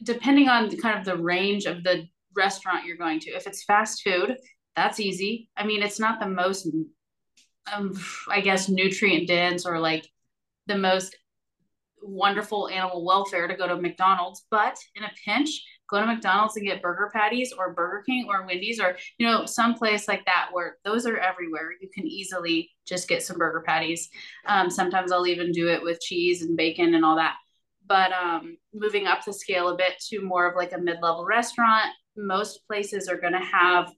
depending 0.04 0.48
on 0.48 0.74
kind 0.76 1.00
of 1.00 1.04
the 1.04 1.20
range 1.20 1.64
of 1.64 1.82
the 1.82 2.06
restaurant 2.36 2.86
you're 2.86 2.96
going 2.96 3.18
to, 3.20 3.30
if 3.30 3.48
it's 3.48 3.64
fast 3.64 4.02
food, 4.04 4.36
that's 4.76 5.00
easy. 5.00 5.50
I 5.56 5.66
mean, 5.66 5.82
it's 5.82 5.98
not 5.98 6.20
the 6.20 6.28
most, 6.28 6.68
um, 7.72 8.00
I 8.30 8.40
guess, 8.40 8.68
nutrient 8.68 9.26
dense 9.26 9.66
or 9.66 9.80
like 9.80 10.06
the 10.68 10.78
most 10.78 11.16
wonderful 12.02 12.68
animal 12.68 13.04
welfare 13.04 13.48
to 13.48 13.54
go 13.54 13.66
to 13.66 13.76
McDonald's, 13.76 14.46
but 14.50 14.76
in 14.94 15.04
a 15.04 15.10
pinch, 15.24 15.62
go 15.88 16.00
to 16.00 16.06
McDonald's 16.06 16.56
and 16.56 16.66
get 16.66 16.82
burger 16.82 17.10
patties 17.12 17.52
or 17.56 17.72
Burger 17.72 18.02
King 18.06 18.26
or 18.28 18.46
Wendy's 18.46 18.80
or 18.80 18.96
you 19.18 19.26
know 19.26 19.46
some 19.46 19.74
place 19.74 20.08
like 20.08 20.24
that 20.26 20.48
where 20.52 20.76
those 20.84 21.06
are 21.06 21.18
everywhere. 21.18 21.70
You 21.80 21.88
can 21.92 22.06
easily 22.06 22.70
just 22.86 23.08
get 23.08 23.22
some 23.22 23.38
burger 23.38 23.62
patties. 23.66 24.08
Um, 24.46 24.70
sometimes 24.70 25.12
I'll 25.12 25.26
even 25.26 25.52
do 25.52 25.68
it 25.68 25.82
with 25.82 26.00
cheese 26.00 26.42
and 26.42 26.56
bacon 26.56 26.94
and 26.94 27.04
all 27.04 27.16
that. 27.16 27.36
But 27.86 28.12
um, 28.12 28.58
moving 28.74 29.06
up 29.06 29.24
the 29.24 29.32
scale 29.32 29.68
a 29.68 29.76
bit 29.76 29.94
to 30.08 30.20
more 30.20 30.46
of 30.46 30.56
like 30.56 30.72
a 30.72 30.78
mid-level 30.78 31.24
restaurant, 31.24 31.86
most 32.16 32.66
places 32.66 33.08
are 33.08 33.16
going 33.16 33.32
to 33.32 33.38
have 33.38 33.90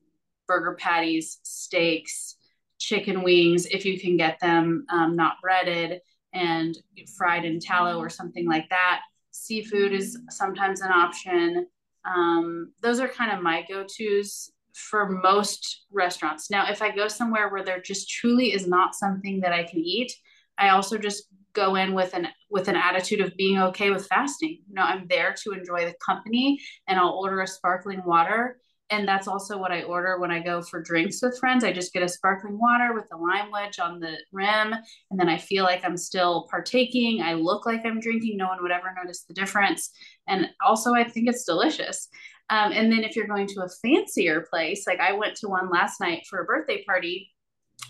burger 0.46 0.76
patties, 0.78 1.38
steaks, 1.42 2.36
chicken 2.78 3.22
wings 3.22 3.66
if 3.66 3.84
you 3.84 4.00
can 4.00 4.16
get 4.16 4.40
them 4.40 4.86
um, 4.90 5.14
not 5.14 5.34
breaded 5.42 6.00
and 6.32 6.76
fried 7.16 7.44
in 7.44 7.60
tallow 7.60 7.98
or 7.98 8.08
something 8.08 8.46
like 8.46 8.68
that. 8.70 9.00
Seafood 9.30 9.92
is 9.92 10.18
sometimes 10.30 10.80
an 10.80 10.92
option. 10.92 11.66
Um, 12.04 12.72
those 12.82 13.00
are 13.00 13.08
kind 13.08 13.32
of 13.32 13.42
my 13.42 13.64
go 13.68 13.84
tos 13.84 14.50
for 14.74 15.08
most 15.08 15.86
restaurants. 15.90 16.50
Now, 16.50 16.70
if 16.70 16.82
I 16.82 16.94
go 16.94 17.08
somewhere 17.08 17.48
where 17.48 17.64
there 17.64 17.80
just 17.80 18.08
truly 18.08 18.52
is 18.52 18.66
not 18.66 18.94
something 18.94 19.40
that 19.40 19.52
I 19.52 19.64
can 19.64 19.80
eat, 19.80 20.12
I 20.58 20.70
also 20.70 20.96
just 20.96 21.24
go 21.52 21.74
in 21.74 21.94
with 21.94 22.14
an 22.14 22.28
with 22.48 22.68
an 22.68 22.76
attitude 22.76 23.20
of 23.20 23.36
being 23.36 23.58
okay 23.58 23.90
with 23.90 24.06
fasting. 24.06 24.60
You 24.68 24.74
know, 24.74 24.82
I'm 24.82 25.06
there 25.08 25.34
to 25.42 25.52
enjoy 25.52 25.86
the 25.86 25.94
company 26.04 26.60
and 26.86 26.98
I'll 26.98 27.18
order 27.22 27.40
a 27.40 27.46
sparkling 27.46 28.02
water 28.04 28.58
and 28.90 29.06
that's 29.06 29.28
also 29.28 29.56
what 29.56 29.70
I 29.70 29.82
order 29.82 30.18
when 30.18 30.30
I 30.30 30.40
go 30.40 30.62
for 30.62 30.82
drinks 30.82 31.22
with 31.22 31.38
friends. 31.38 31.62
I 31.62 31.72
just 31.72 31.92
get 31.92 32.02
a 32.02 32.08
sparkling 32.08 32.58
water 32.58 32.92
with 32.92 33.08
the 33.08 33.16
lime 33.16 33.50
wedge 33.50 33.78
on 33.78 34.00
the 34.00 34.16
rim, 34.32 34.74
and 35.10 35.18
then 35.18 35.28
I 35.28 35.38
feel 35.38 35.64
like 35.64 35.84
I'm 35.84 35.96
still 35.96 36.48
partaking. 36.50 37.22
I 37.22 37.34
look 37.34 37.66
like 37.66 37.82
I'm 37.84 38.00
drinking. 38.00 38.36
No 38.36 38.48
one 38.48 38.62
would 38.62 38.72
ever 38.72 38.92
notice 38.96 39.22
the 39.22 39.34
difference. 39.34 39.90
And 40.26 40.48
also, 40.64 40.92
I 40.92 41.04
think 41.04 41.28
it's 41.28 41.44
delicious. 41.44 42.08
Um, 42.50 42.72
and 42.72 42.90
then 42.90 43.04
if 43.04 43.14
you're 43.14 43.28
going 43.28 43.46
to 43.46 43.62
a 43.62 43.68
fancier 43.80 44.40
place, 44.50 44.86
like 44.86 44.98
I 44.98 45.12
went 45.12 45.36
to 45.36 45.48
one 45.48 45.70
last 45.70 46.00
night 46.00 46.26
for 46.28 46.40
a 46.40 46.44
birthday 46.44 46.82
party, 46.84 47.32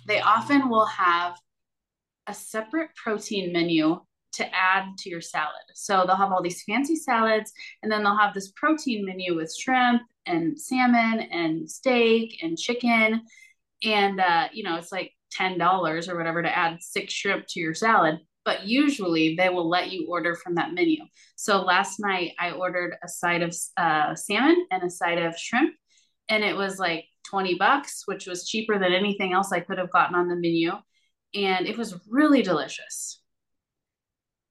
they 0.07 0.21
often 0.21 0.69
will 0.69 0.87
have 0.87 1.35
a 2.27 2.35
separate 2.35 2.91
protein 2.95 3.53
menu 3.53 4.01
to 4.33 4.55
add 4.55 4.97
to 4.99 5.11
your 5.11 5.21
salad. 5.21 5.62
So 5.75 6.05
they'll 6.07 6.16
have 6.16 6.33
all 6.33 6.43
these 6.43 6.62
fancy 6.62 6.97
salads, 6.97 7.53
and 7.83 7.90
then 7.90 8.03
they'll 8.03 8.16
have 8.16 8.35
this 8.35 8.53
protein 8.53 9.05
menu 9.05 9.37
with 9.37 9.55
shrimp 9.55 10.03
and 10.27 10.61
salmon 10.61 11.21
and 11.31 11.71
steak 11.71 12.38
and 12.43 12.59
chicken. 12.59 13.23
And, 13.83 14.21
uh, 14.21 14.49
you 14.53 14.62
know, 14.62 14.77
it's 14.77 14.93
like 14.93 15.12
$10 15.38 16.09
or 16.09 16.16
whatever 16.16 16.43
to 16.43 16.57
add 16.57 16.83
six 16.83 17.12
shrimp 17.12 17.47
to 17.49 17.61
your 17.61 17.75
salad. 17.75 18.21
But 18.45 18.66
usually 18.66 19.37
they 19.37 19.49
will 19.49 19.69
let 19.69 19.90
you 19.90 20.07
order 20.09 20.35
from 20.35 20.55
that 20.55 20.73
menu. 20.73 21.05
So 21.37 21.61
last 21.61 22.01
night 22.01 22.33
I 22.38 22.53
ordered 22.53 22.95
a 23.05 23.09
side 23.09 23.43
of 23.43 23.55
uh, 23.77 24.14
salmon 24.14 24.66
and 24.71 24.83
a 24.83 24.90
side 24.90 25.19
of 25.19 25.38
shrimp, 25.38 25.75
and 26.29 26.43
it 26.43 26.57
was 26.57 26.79
like 26.79 27.05
20 27.29 27.57
bucks, 27.57 28.03
which 28.07 28.27
was 28.27 28.49
cheaper 28.49 28.79
than 28.79 28.93
anything 28.93 29.33
else 29.33 29.53
I 29.53 29.61
could 29.61 29.79
have 29.79 29.90
gotten 29.90 30.16
on 30.16 30.29
the 30.29 30.37
menu. 30.37 30.73
And 31.35 31.66
it 31.66 31.77
was 31.77 31.95
really 32.09 32.43
delicious. 32.43 33.19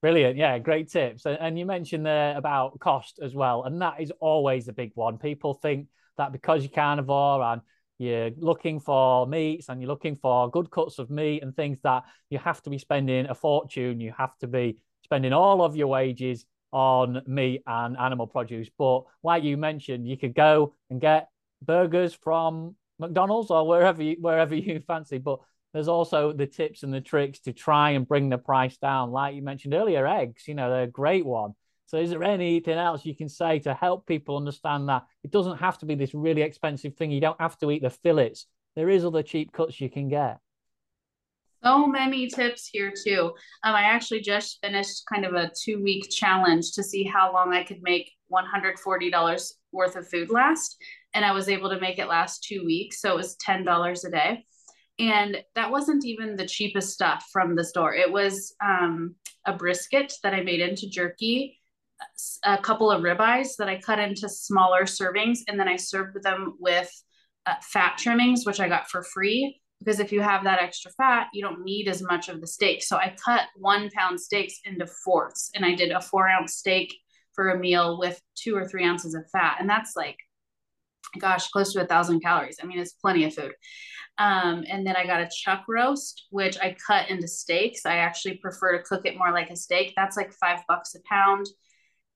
Brilliant. 0.01 0.37
Yeah, 0.37 0.57
great 0.59 0.89
tips. 0.89 1.25
And 1.25 1.59
you 1.59 1.65
mentioned 1.65 2.05
there 2.05 2.37
about 2.37 2.79
cost 2.79 3.19
as 3.21 3.35
well. 3.35 3.63
And 3.63 3.81
that 3.81 3.99
is 3.99 4.11
always 4.21 4.67
a 4.67 4.73
big 4.73 4.91
one. 4.95 5.17
People 5.17 5.53
think 5.53 5.87
that 6.17 6.31
because 6.31 6.63
you're 6.63 6.71
carnivore 6.71 7.43
and 7.43 7.61
you're 7.97 8.31
looking 8.37 8.79
for 8.79 9.27
meats 9.27 9.67
and 9.67 9.81
you're 9.81 9.89
looking 9.89 10.15
for 10.15 10.49
good 10.49 10.71
cuts 10.71 10.99
of 10.99 11.09
meat 11.09 11.43
and 11.43 11.53
things 11.53 11.79
that 11.83 12.03
you 12.29 12.37
have 12.37 12.61
to 12.61 12.69
be 12.69 12.77
spending 12.77 13.25
a 13.25 13.35
fortune, 13.35 13.99
you 13.99 14.13
have 14.17 14.37
to 14.37 14.47
be 14.47 14.81
spending 15.03 15.33
all 15.33 15.61
of 15.61 15.75
your 15.75 15.87
wages 15.87 16.45
on 16.71 17.21
meat 17.27 17.61
and 17.67 17.97
animal 17.97 18.25
produce. 18.25 18.69
But 18.77 19.03
like 19.21 19.43
you 19.43 19.57
mentioned, 19.57 20.07
you 20.07 20.17
could 20.17 20.33
go 20.33 20.75
and 20.89 21.01
get 21.01 21.27
burgers 21.61 22.13
from 22.13 22.75
McDonald's 22.99 23.51
or 23.51 23.67
wherever 23.67 24.01
you 24.01 24.15
wherever 24.21 24.55
you 24.55 24.79
fancy. 24.79 25.17
But 25.17 25.39
there's 25.73 25.87
also 25.87 26.33
the 26.33 26.47
tips 26.47 26.83
and 26.83 26.93
the 26.93 27.01
tricks 27.01 27.39
to 27.41 27.53
try 27.53 27.91
and 27.91 28.07
bring 28.07 28.29
the 28.29 28.37
price 28.37 28.77
down. 28.77 29.11
Like 29.11 29.35
you 29.35 29.41
mentioned 29.41 29.73
earlier, 29.73 30.07
eggs, 30.07 30.47
you 30.47 30.55
know, 30.55 30.69
they're 30.69 30.83
a 30.83 30.87
great 30.87 31.25
one. 31.25 31.53
So 31.85 31.97
is 31.97 32.09
there 32.09 32.23
anything 32.23 32.77
else 32.77 33.05
you 33.05 33.15
can 33.15 33.29
say 33.29 33.59
to 33.59 33.73
help 33.73 34.05
people 34.05 34.37
understand 34.37 34.89
that 34.89 35.05
it 35.23 35.31
doesn't 35.31 35.57
have 35.57 35.77
to 35.79 35.85
be 35.85 35.95
this 35.95 36.13
really 36.13 36.41
expensive 36.41 36.95
thing? 36.95 37.11
You 37.11 37.21
don't 37.21 37.39
have 37.41 37.57
to 37.59 37.71
eat 37.71 37.81
the 37.81 37.89
fillets. 37.89 38.45
There 38.75 38.89
is 38.89 39.05
other 39.05 39.23
cheap 39.23 39.51
cuts 39.51 39.79
you 39.79 39.89
can 39.89 40.07
get. 40.07 40.37
So 41.63 41.87
many 41.87 42.27
tips 42.27 42.69
here 42.71 42.93
too. 42.95 43.33
Um, 43.63 43.75
I 43.75 43.81
actually 43.81 44.21
just 44.21 44.59
finished 44.61 45.03
kind 45.11 45.25
of 45.25 45.33
a 45.33 45.51
two 45.61 45.83
week 45.83 46.09
challenge 46.09 46.71
to 46.73 46.83
see 46.83 47.03
how 47.03 47.33
long 47.33 47.53
I 47.53 47.63
could 47.63 47.81
make 47.81 48.11
$140 48.31 49.51
worth 49.71 49.95
of 49.95 50.07
food 50.07 50.29
last. 50.29 50.77
And 51.13 51.25
I 51.25 51.31
was 51.31 51.49
able 51.49 51.69
to 51.69 51.79
make 51.79 51.99
it 51.99 52.07
last 52.07 52.43
two 52.43 52.63
weeks. 52.63 53.01
So 53.01 53.13
it 53.13 53.17
was 53.17 53.35
$10 53.45 54.05
a 54.05 54.11
day 54.11 54.45
and 54.99 55.41
that 55.55 55.71
wasn't 55.71 56.05
even 56.05 56.35
the 56.35 56.45
cheapest 56.45 56.91
stuff 56.91 57.25
from 57.31 57.55
the 57.55 57.63
store. 57.63 57.93
It 57.93 58.11
was 58.11 58.53
um, 58.63 59.15
a 59.45 59.53
brisket 59.53 60.13
that 60.23 60.33
i 60.33 60.41
made 60.41 60.59
into 60.59 60.89
jerky 60.89 61.59
a 62.45 62.57
couple 62.57 62.89
of 62.89 63.03
ribeyes 63.03 63.55
that 63.57 63.67
i 63.67 63.79
cut 63.79 63.99
into 63.99 64.29
smaller 64.29 64.83
servings 64.83 65.39
and 65.47 65.59
then 65.59 65.67
i 65.67 65.75
served 65.75 66.21
them 66.23 66.55
with 66.59 66.91
uh, 67.45 67.55
fat 67.61 67.97
trimmings 67.97 68.45
which 68.45 68.59
i 68.59 68.67
got 68.67 68.89
for 68.89 69.03
free 69.03 69.59
because 69.79 69.99
if 69.99 70.11
you 70.11 70.21
have 70.21 70.43
that 70.43 70.61
extra 70.61 70.91
fat 70.91 71.27
you 71.33 71.41
don't 71.41 71.63
need 71.63 71.87
as 71.87 72.01
much 72.01 72.27
of 72.29 72.41
the 72.41 72.47
steak. 72.47 72.83
So 72.83 72.97
i 72.97 73.15
cut 73.23 73.43
one 73.55 73.89
pound 73.91 74.19
steaks 74.19 74.59
into 74.65 74.85
fourths 74.85 75.51
and 75.55 75.65
i 75.65 75.73
did 75.73 75.91
a 75.91 76.01
four 76.01 76.27
ounce 76.29 76.55
steak 76.55 76.93
for 77.33 77.49
a 77.49 77.59
meal 77.59 77.97
with 77.97 78.21
two 78.35 78.55
or 78.55 78.67
three 78.67 78.83
ounces 78.83 79.15
of 79.15 79.23
fat. 79.31 79.57
And 79.59 79.69
that's 79.69 79.95
like 79.95 80.17
gosh 81.17 81.49
close 81.49 81.73
to 81.73 81.81
a 81.81 81.85
thousand 81.85 82.19
calories. 82.19 82.59
I 82.61 82.65
mean 82.65 82.79
it's 82.79 82.93
plenty 82.93 83.23
of 83.23 83.33
food 83.33 83.53
um, 84.19 84.65
and 84.67 84.85
then 84.85 84.97
I 84.97 85.05
got 85.05 85.21
a 85.21 85.29
chuck 85.33 85.63
roast, 85.69 86.27
which 86.29 86.57
I 86.59 86.75
cut 86.85 87.09
into 87.09 87.27
steaks. 87.27 87.85
I 87.85 87.97
actually 87.97 88.35
prefer 88.35 88.77
to 88.77 88.83
cook 88.83 89.05
it 89.05 89.17
more 89.17 89.31
like 89.31 89.49
a 89.49 89.55
steak. 89.55 89.93
That's 89.95 90.17
like 90.17 90.33
five 90.33 90.59
bucks 90.67 90.93
a 90.93 90.99
pound, 91.07 91.47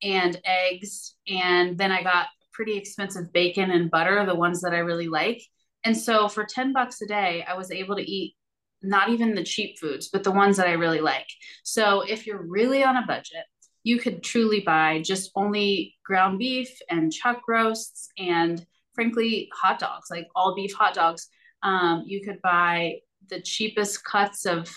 and 0.04 0.40
eggs. 0.44 1.16
And 1.30 1.78
then 1.78 1.94
I 1.94 2.04
got 2.04 2.28
pretty 2.52 2.78
expensive 2.78 3.32
bacon 3.32 3.72
and 3.72 3.90
butter, 3.90 4.26
the 4.26 4.36
ones 4.36 4.62
that 4.62 4.74
I 4.74 4.80
really 4.80 5.08
like. 5.08 5.42
And 5.86 5.98
so 5.98 6.28
for 6.28 6.44
10 6.44 6.74
bucks 6.74 7.02
a 7.02 7.08
day, 7.08 7.46
I 7.48 7.56
was 7.56 7.72
able 7.72 7.96
to 7.96 8.10
eat 8.10 8.36
not 8.82 9.08
even 9.10 9.34
the 9.34 9.44
cheap 9.44 9.80
foods, 9.80 10.10
but 10.10 10.26
the 10.26 10.32
ones 10.32 10.58
that 10.58 10.68
I 10.68 10.74
really 10.74 11.00
like. 11.00 11.28
So 11.64 12.02
if 12.02 12.28
you're 12.28 12.46
really 12.46 12.84
on 12.84 12.98
a 12.98 13.08
budget, 13.08 13.46
you 13.84 13.98
could 13.98 14.24
truly 14.24 14.60
buy 14.60 15.02
just 15.02 15.32
only 15.36 15.96
ground 16.06 16.38
beef 16.38 16.70
and 16.90 17.14
chuck 17.14 17.44
roasts 17.48 18.10
and 18.18 18.66
frankly 18.94 19.50
hot 19.54 19.80
dogs, 19.80 20.10
like 20.12 20.28
all 20.36 20.54
beef 20.54 20.74
hot 20.74 20.94
dogs 20.94 21.30
um, 21.64 22.04
you 22.06 22.22
could 22.22 22.42
buy 22.42 23.00
the 23.30 23.42
cheapest 23.42 24.04
cuts 24.04 24.46
of 24.46 24.70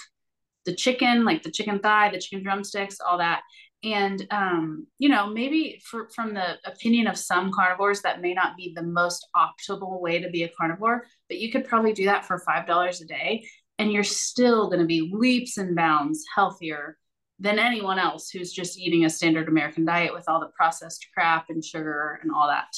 the 0.65 0.75
chicken, 0.75 1.25
like 1.25 1.43
the 1.43 1.51
chicken 1.51 1.79
thigh, 1.79 2.11
the 2.11 2.21
chicken 2.21 2.43
drumsticks, 2.43 2.99
all 3.01 3.19
that. 3.19 3.43
And 3.85 4.27
um, 4.31 4.87
you 4.99 5.09
know, 5.09 5.29
maybe 5.29 5.81
for, 5.85 6.09
from 6.15 6.35
the 6.35 6.57
opinion 6.65 7.07
of 7.07 7.19
some 7.19 7.53
carnivores, 7.53 8.03
that 8.03 8.21
may 8.21 8.35
not 8.35 8.57
be 8.57 8.73
the 8.75 8.83
most 8.83 9.29
optimal 9.37 10.01
way 10.01 10.19
to 10.19 10.31
be 10.31 10.45
a 10.45 10.49
carnivore, 10.49 11.05
but 11.29 11.39
you 11.39 11.53
could 11.53 11.69
probably 11.69 11.93
do 11.93 12.07
that 12.07 12.25
for 12.25 12.39
five 12.39 12.67
dollars 12.67 13.01
a 13.01 13.07
day, 13.07 13.47
and 13.79 13.93
you're 13.93 14.03
still 14.03 14.69
going 14.69 14.81
to 14.81 14.87
be 14.87 15.11
leaps 15.13 15.59
and 15.59 15.77
bounds 15.77 16.25
healthier 16.35 16.97
than 17.39 17.59
anyone 17.59 17.99
else 17.99 18.31
who's 18.31 18.51
just 18.51 18.79
eating 18.79 19.05
a 19.05 19.11
standard 19.11 19.49
American 19.49 19.85
diet 19.85 20.15
with 20.15 20.25
all 20.27 20.41
the 20.41 20.51
processed 20.57 21.07
crap 21.13 21.51
and 21.51 21.65
sugar 21.65 22.19
and 22.23 22.33
all 22.33 22.49
that. 22.49 22.75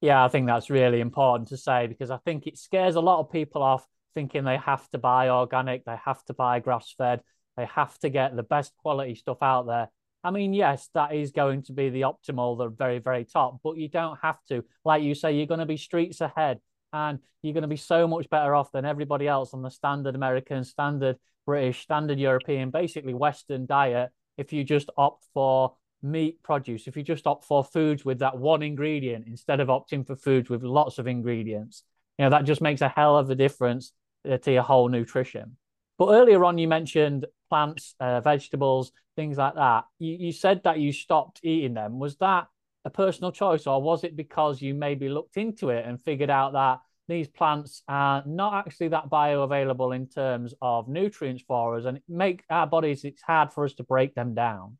Yeah, 0.00 0.24
I 0.24 0.28
think 0.28 0.46
that's 0.46 0.70
really 0.70 1.00
important 1.00 1.48
to 1.48 1.56
say 1.56 1.86
because 1.86 2.10
I 2.10 2.18
think 2.18 2.46
it 2.46 2.58
scares 2.58 2.96
a 2.96 3.00
lot 3.00 3.20
of 3.20 3.30
people 3.32 3.62
off 3.62 3.86
thinking 4.14 4.44
they 4.44 4.58
have 4.58 4.88
to 4.90 4.98
buy 4.98 5.28
organic, 5.30 5.84
they 5.84 5.96
have 6.04 6.22
to 6.24 6.34
buy 6.34 6.60
grass 6.60 6.94
fed, 6.96 7.22
they 7.56 7.66
have 7.66 7.98
to 8.00 8.10
get 8.10 8.36
the 8.36 8.42
best 8.42 8.72
quality 8.78 9.14
stuff 9.14 9.38
out 9.42 9.66
there. 9.66 9.88
I 10.22 10.30
mean, 10.30 10.52
yes, 10.52 10.88
that 10.94 11.14
is 11.14 11.30
going 11.30 11.62
to 11.64 11.72
be 11.72 11.88
the 11.88 12.02
optimal, 12.02 12.58
the 12.58 12.68
very, 12.68 12.98
very 12.98 13.24
top, 13.24 13.60
but 13.62 13.76
you 13.76 13.88
don't 13.88 14.18
have 14.22 14.38
to. 14.48 14.64
Like 14.84 15.02
you 15.02 15.14
say, 15.14 15.34
you're 15.36 15.46
going 15.46 15.60
to 15.60 15.66
be 15.66 15.76
streets 15.76 16.20
ahead 16.20 16.58
and 16.92 17.18
you're 17.42 17.52
going 17.54 17.62
to 17.62 17.68
be 17.68 17.76
so 17.76 18.08
much 18.08 18.28
better 18.28 18.54
off 18.54 18.72
than 18.72 18.84
everybody 18.84 19.28
else 19.28 19.54
on 19.54 19.62
the 19.62 19.70
standard 19.70 20.14
American, 20.14 20.64
standard 20.64 21.16
British, 21.46 21.82
standard 21.82 22.18
European, 22.18 22.70
basically 22.70 23.14
Western 23.14 23.66
diet 23.66 24.10
if 24.36 24.52
you 24.52 24.64
just 24.64 24.90
opt 24.96 25.24
for 25.32 25.74
meat 26.10 26.42
produce, 26.42 26.86
if 26.86 26.96
you 26.96 27.02
just 27.02 27.26
opt 27.26 27.44
for 27.44 27.64
foods 27.64 28.04
with 28.04 28.20
that 28.20 28.38
one 28.38 28.62
ingredient 28.62 29.26
instead 29.26 29.60
of 29.60 29.68
opting 29.68 30.06
for 30.06 30.16
foods 30.16 30.48
with 30.48 30.62
lots 30.62 30.98
of 30.98 31.06
ingredients, 31.06 31.82
you 32.18 32.24
know, 32.24 32.30
that 32.30 32.44
just 32.44 32.60
makes 32.60 32.80
a 32.80 32.88
hell 32.88 33.16
of 33.16 33.28
a 33.30 33.34
difference 33.34 33.92
uh, 34.28 34.38
to 34.38 34.52
your 34.52 34.62
whole 34.62 34.88
nutrition. 34.88 35.56
But 35.98 36.12
earlier 36.12 36.44
on, 36.44 36.58
you 36.58 36.68
mentioned 36.68 37.26
plants, 37.48 37.94
uh, 38.00 38.20
vegetables, 38.20 38.92
things 39.16 39.38
like 39.38 39.54
that. 39.54 39.84
You, 39.98 40.16
you 40.18 40.32
said 40.32 40.62
that 40.64 40.78
you 40.78 40.92
stopped 40.92 41.40
eating 41.42 41.74
them. 41.74 41.98
Was 41.98 42.16
that 42.16 42.48
a 42.84 42.90
personal 42.90 43.32
choice, 43.32 43.66
or 43.66 43.82
was 43.82 44.04
it 44.04 44.16
because 44.16 44.62
you 44.62 44.74
maybe 44.74 45.08
looked 45.08 45.36
into 45.36 45.70
it 45.70 45.84
and 45.86 46.00
figured 46.00 46.30
out 46.30 46.52
that 46.52 46.80
these 47.08 47.28
plants 47.28 47.82
are 47.88 48.22
not 48.26 48.54
actually 48.54 48.88
that 48.88 49.08
bioavailable 49.08 49.94
in 49.94 50.06
terms 50.06 50.54
of 50.60 50.88
nutrients 50.88 51.42
for 51.46 51.76
us 51.76 51.84
and 51.84 52.00
make 52.08 52.42
our 52.50 52.66
bodies, 52.66 53.04
it's 53.04 53.22
hard 53.22 53.52
for 53.52 53.64
us 53.64 53.74
to 53.74 53.84
break 53.84 54.14
them 54.14 54.34
down? 54.34 54.78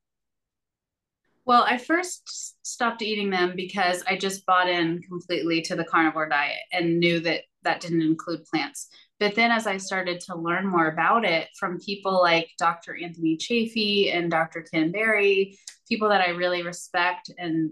Well, 1.47 1.63
I 1.63 1.79
first 1.79 2.67
stopped 2.67 3.03
eating 3.03 3.31
them 3.31 3.55
because 3.55 4.03
I 4.09 4.17
just 4.17 4.45
bought 4.47 4.69
in 4.69 5.01
completely 5.03 5.63
to 5.63 5.77
the 5.77 5.85
carnivore 5.85 6.29
diet 6.29 6.59
and 6.73 6.99
knew 6.99 7.21
that 7.21 7.43
that 7.63 7.81
didn't 7.81 8.03
include 8.03 8.45
plants. 8.47 8.89
But 9.21 9.37
then 9.37 9.53
as 9.53 9.67
I 9.67 9.77
started 9.77 10.21
to 10.23 10.35
learn 10.35 10.67
more 10.67 10.89
about 10.89 11.25
it 11.25 11.49
from 11.59 11.79
people 11.79 12.21
like 12.21 12.51
Dr. 12.59 12.99
Anthony 13.01 13.37
Chaffee 13.37 14.11
and 14.11 14.29
Dr. 14.29 14.63
Ken 14.63 14.91
Berry, 14.91 15.57
people 15.89 16.09
that 16.09 16.21
I 16.21 16.31
really 16.31 16.63
respect 16.65 17.31
and 17.39 17.71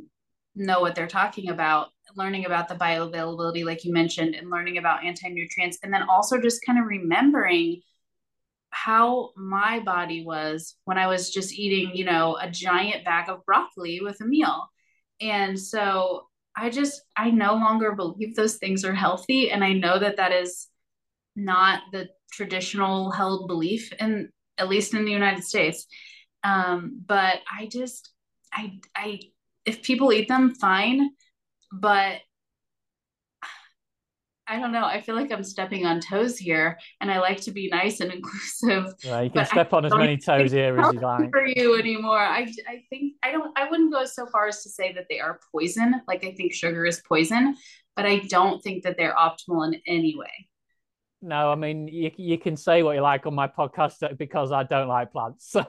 know 0.55 0.81
what 0.81 0.95
they're 0.95 1.09
talking 1.09 1.51
about, 1.51 1.89
learning 2.17 2.47
about 2.47 2.69
the 2.69 2.77
bioavailability, 2.77 3.65
like 3.65 3.85
you 3.85 3.93
mentioned, 3.93 4.37
and 4.37 4.51
learning 4.51 4.79
about 4.79 5.05
anti 5.05 5.29
nutrients, 5.29 5.79
and 5.83 5.93
then 5.93 6.05
also 6.09 6.41
just 6.41 6.65
kind 6.65 6.79
of 6.79 6.87
remembering 6.87 7.81
how 8.75 9.31
my 9.37 9.79
body 9.79 10.25
was 10.25 10.75
when 10.85 10.99
I 10.99 11.07
was 11.07 11.31
just 11.31 11.53
eating, 11.53 11.95
you 11.95 12.05
know, 12.05 12.37
a 12.41 12.51
giant 12.51 13.05
bag 13.05 13.29
of 13.29 13.47
broccoli 13.47 14.01
with 14.03 14.21
a 14.21 14.25
meal. 14.25 14.69
And 15.21 15.59
so 15.59 16.27
I 16.57 16.71
just, 16.71 17.01
I 17.17 17.31
no 17.31 17.55
longer 17.55 17.93
believe 17.93 18.35
those 18.35 18.57
things 18.57 18.85
are 18.85 18.93
healthy. 18.93 19.53
And 19.53 19.63
I 19.63 19.75
know 19.75 20.01
that 20.01 20.17
that 20.17 20.33
is 20.33 20.67
not 21.37 21.83
the 21.93 22.09
traditional 22.33 23.13
held 23.13 23.47
belief, 23.47 23.93
in 24.01 24.31
at 24.59 24.69
least 24.69 24.93
in 24.93 25.05
the 25.05 25.13
United 25.13 25.45
States. 25.45 25.87
Um, 26.43 27.01
but 27.07 27.39
I 27.51 27.67
just, 27.67 28.11
I, 28.53 28.81
I, 28.97 29.21
if 29.65 29.83
people 29.83 30.13
eat 30.13 30.27
them, 30.27 30.55
fine. 30.57 31.11
But 31.73 32.19
I, 34.47 34.57
I 34.57 34.59
don't 34.59 34.73
know. 34.73 34.85
I 34.85 35.01
feel 35.01 35.15
like 35.15 35.33
I'm 35.33 35.45
stepping 35.45 35.87
on 35.87 36.01
toes 36.01 36.39
here, 36.39 36.79
and 37.01 37.11
I 37.11 37.21
like 37.21 37.41
to 37.43 37.51
be 37.51 37.69
nice 37.69 38.01
and 38.01 38.13
inclusive. 38.19 38.95
Yeah, 39.03 39.21
you 39.21 39.31
can 39.31 39.47
step 39.47 39.73
on 39.73 39.85
as 39.85 39.93
many 39.95 40.17
toes 40.17 40.53
here 40.53 40.79
as 40.79 40.93
you 40.93 41.01
like. 41.01 41.31
For 41.31 41.47
you 41.47 41.79
anymore, 41.79 42.19
I, 42.19 42.47
I 42.69 42.83
think 42.91 43.15
I 43.23 43.33
don't. 43.33 43.57
I 43.57 43.69
wouldn't 43.69 43.93
go 43.93 44.05
so 44.05 44.27
far 44.27 44.49
as 44.49 44.63
to 44.63 44.71
say 44.71 44.93
that 44.93 45.07
they 45.09 45.21
are 45.21 45.41
poison. 45.53 46.01
Like 46.07 46.25
I 46.25 46.33
think 46.33 46.53
sugar 46.53 46.85
is 46.87 47.03
poison, 47.09 47.55
but 47.97 48.07
I 48.07 48.19
don't 48.29 48.63
think 48.63 48.85
that 48.85 48.97
they're 48.97 49.15
optimal 49.15 49.67
in 49.67 49.81
any 49.87 50.17
way. 50.17 50.49
No, 51.23 51.51
I 51.51 51.55
mean 51.55 51.89
you 51.89 52.11
you 52.17 52.37
can 52.37 52.57
say 52.57 52.83
what 52.83 52.97
you 52.97 53.01
like 53.01 53.25
on 53.27 53.35
my 53.35 53.49
podcast 53.49 54.19
because 54.19 54.53
I 54.53 54.65
don't 54.65 54.89
like 54.89 55.13
plants. 55.13 55.55
So, 55.65 55.67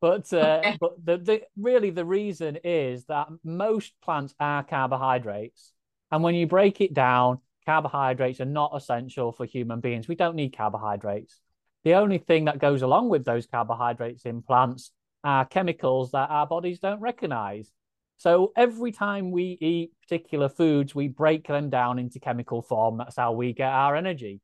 but 0.00 0.32
uh, 0.32 0.76
but 0.80 1.04
the, 1.04 1.18
the 1.18 1.42
really 1.56 1.90
the 1.90 2.04
reason 2.04 2.58
is 2.64 3.04
that 3.04 3.28
most 3.44 3.92
plants 4.02 4.34
are 4.40 4.64
carbohydrates, 4.64 5.72
and 6.10 6.24
when 6.24 6.34
you 6.34 6.48
break 6.48 6.80
it 6.80 6.92
down, 6.92 7.38
carbohydrates 7.64 8.40
are 8.40 8.46
not 8.46 8.72
essential 8.74 9.32
for 9.32 9.44
human 9.44 9.80
beings. 9.80 10.08
We 10.08 10.14
don't 10.14 10.36
need 10.36 10.56
carbohydrates. 10.56 11.40
The 11.84 11.94
only 11.94 12.18
thing 12.18 12.44
that 12.44 12.58
goes 12.58 12.82
along 12.82 13.08
with 13.08 13.24
those 13.24 13.46
carbohydrates 13.46 14.24
in 14.24 14.42
plants 14.42 14.92
are 15.24 15.44
chemicals 15.44 16.12
that 16.12 16.30
our 16.30 16.46
bodies 16.46 16.78
don't 16.78 17.00
recognize. 17.00 17.70
So 18.18 18.52
every 18.56 18.92
time 18.92 19.32
we 19.32 19.58
eat 19.60 19.90
particular 20.02 20.48
foods, 20.48 20.94
we 20.94 21.08
break 21.08 21.48
them 21.48 21.70
down 21.70 21.98
into 21.98 22.20
chemical 22.20 22.62
form. 22.62 22.98
That's 22.98 23.16
how 23.16 23.32
we 23.32 23.52
get 23.52 23.72
our 23.72 23.96
energy. 23.96 24.40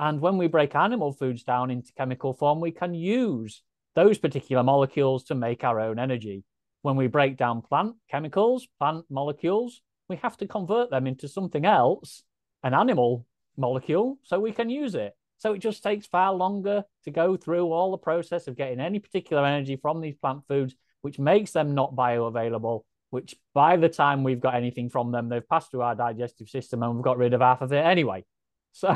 And 0.00 0.20
when 0.20 0.36
we 0.36 0.48
break 0.48 0.74
animal 0.74 1.12
foods 1.12 1.44
down 1.44 1.70
into 1.70 1.92
chemical 1.92 2.32
form, 2.32 2.60
we 2.60 2.72
can 2.72 2.94
use 2.94 3.62
those 3.94 4.18
particular 4.18 4.62
molecules 4.62 5.24
to 5.24 5.34
make 5.34 5.62
our 5.62 5.78
own 5.78 5.98
energy. 5.98 6.42
When 6.82 6.96
we 6.96 7.06
break 7.06 7.36
down 7.36 7.62
plant 7.62 7.96
chemicals, 8.10 8.66
plant 8.78 9.04
molecules, 9.10 9.82
we 10.08 10.16
have 10.16 10.36
to 10.38 10.46
convert 10.46 10.90
them 10.90 11.06
into 11.06 11.28
something 11.28 11.64
else, 11.64 12.24
an 12.62 12.74
animal 12.74 13.26
molecule, 13.56 14.18
so 14.22 14.38
we 14.40 14.52
can 14.52 14.70
use 14.70 14.94
it. 14.94 15.14
So 15.38 15.54
it 15.54 15.58
just 15.58 15.82
takes 15.82 16.06
far 16.06 16.34
longer 16.34 16.84
to 17.04 17.10
go 17.10 17.36
through 17.36 17.72
all 17.72 17.90
the 17.90 17.98
process 17.98 18.46
of 18.46 18.56
getting 18.56 18.80
any 18.80 18.98
particular 18.98 19.44
energy 19.44 19.76
from 19.76 20.00
these 20.00 20.16
plant 20.16 20.42
foods, 20.46 20.74
which 21.00 21.18
makes 21.18 21.52
them 21.52 21.74
not 21.74 21.94
bioavailable, 21.94 22.82
which 23.08 23.34
by 23.54 23.76
the 23.76 23.88
time 23.88 24.22
we've 24.22 24.40
got 24.40 24.54
anything 24.54 24.90
from 24.90 25.12
them, 25.12 25.28
they've 25.28 25.48
passed 25.48 25.70
through 25.70 25.80
our 25.80 25.94
digestive 25.94 26.48
system 26.48 26.82
and 26.82 26.94
we've 26.94 27.04
got 27.04 27.16
rid 27.16 27.32
of 27.32 27.40
half 27.40 27.62
of 27.62 27.72
it 27.72 27.84
anyway. 27.84 28.24
So 28.72 28.94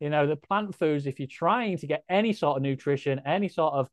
You 0.00 0.10
know, 0.10 0.26
the 0.26 0.36
plant 0.36 0.74
foods, 0.74 1.06
if 1.06 1.18
you're 1.18 1.28
trying 1.28 1.78
to 1.78 1.86
get 1.86 2.04
any 2.08 2.32
sort 2.32 2.56
of 2.56 2.62
nutrition, 2.62 3.22
any 3.24 3.48
sort 3.48 3.74
of 3.74 3.88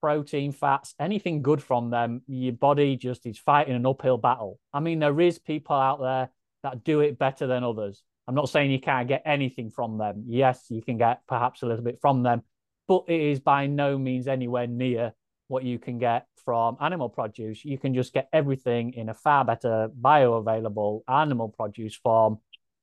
protein, 0.00 0.52
fats, 0.52 0.94
anything 1.00 1.42
good 1.42 1.62
from 1.62 1.90
them, 1.90 2.22
your 2.28 2.52
body 2.52 2.96
just 2.96 3.26
is 3.26 3.38
fighting 3.38 3.74
an 3.74 3.86
uphill 3.86 4.18
battle. 4.18 4.60
I 4.72 4.80
mean, 4.80 4.98
there 4.98 5.20
is 5.20 5.38
people 5.38 5.74
out 5.74 6.00
there 6.00 6.30
that 6.62 6.84
do 6.84 7.00
it 7.00 7.18
better 7.18 7.46
than 7.46 7.64
others. 7.64 8.02
I'm 8.28 8.34
not 8.34 8.48
saying 8.48 8.70
you 8.70 8.80
can't 8.80 9.08
get 9.08 9.22
anything 9.24 9.70
from 9.70 9.98
them. 9.98 10.24
Yes, 10.26 10.66
you 10.68 10.82
can 10.82 10.98
get 10.98 11.20
perhaps 11.28 11.62
a 11.62 11.66
little 11.66 11.84
bit 11.84 11.98
from 12.00 12.22
them, 12.22 12.42
but 12.88 13.04
it 13.08 13.20
is 13.20 13.40
by 13.40 13.66
no 13.66 13.96
means 13.96 14.26
anywhere 14.26 14.66
near 14.66 15.12
what 15.48 15.62
you 15.62 15.78
can 15.78 15.98
get 15.98 16.26
from 16.44 16.76
animal 16.80 17.08
produce. 17.08 17.64
You 17.64 17.78
can 17.78 17.94
just 17.94 18.12
get 18.12 18.28
everything 18.32 18.94
in 18.94 19.08
a 19.08 19.14
far 19.14 19.44
better 19.44 19.88
bioavailable 20.00 21.02
animal 21.08 21.48
produce 21.48 21.94
form 21.94 22.38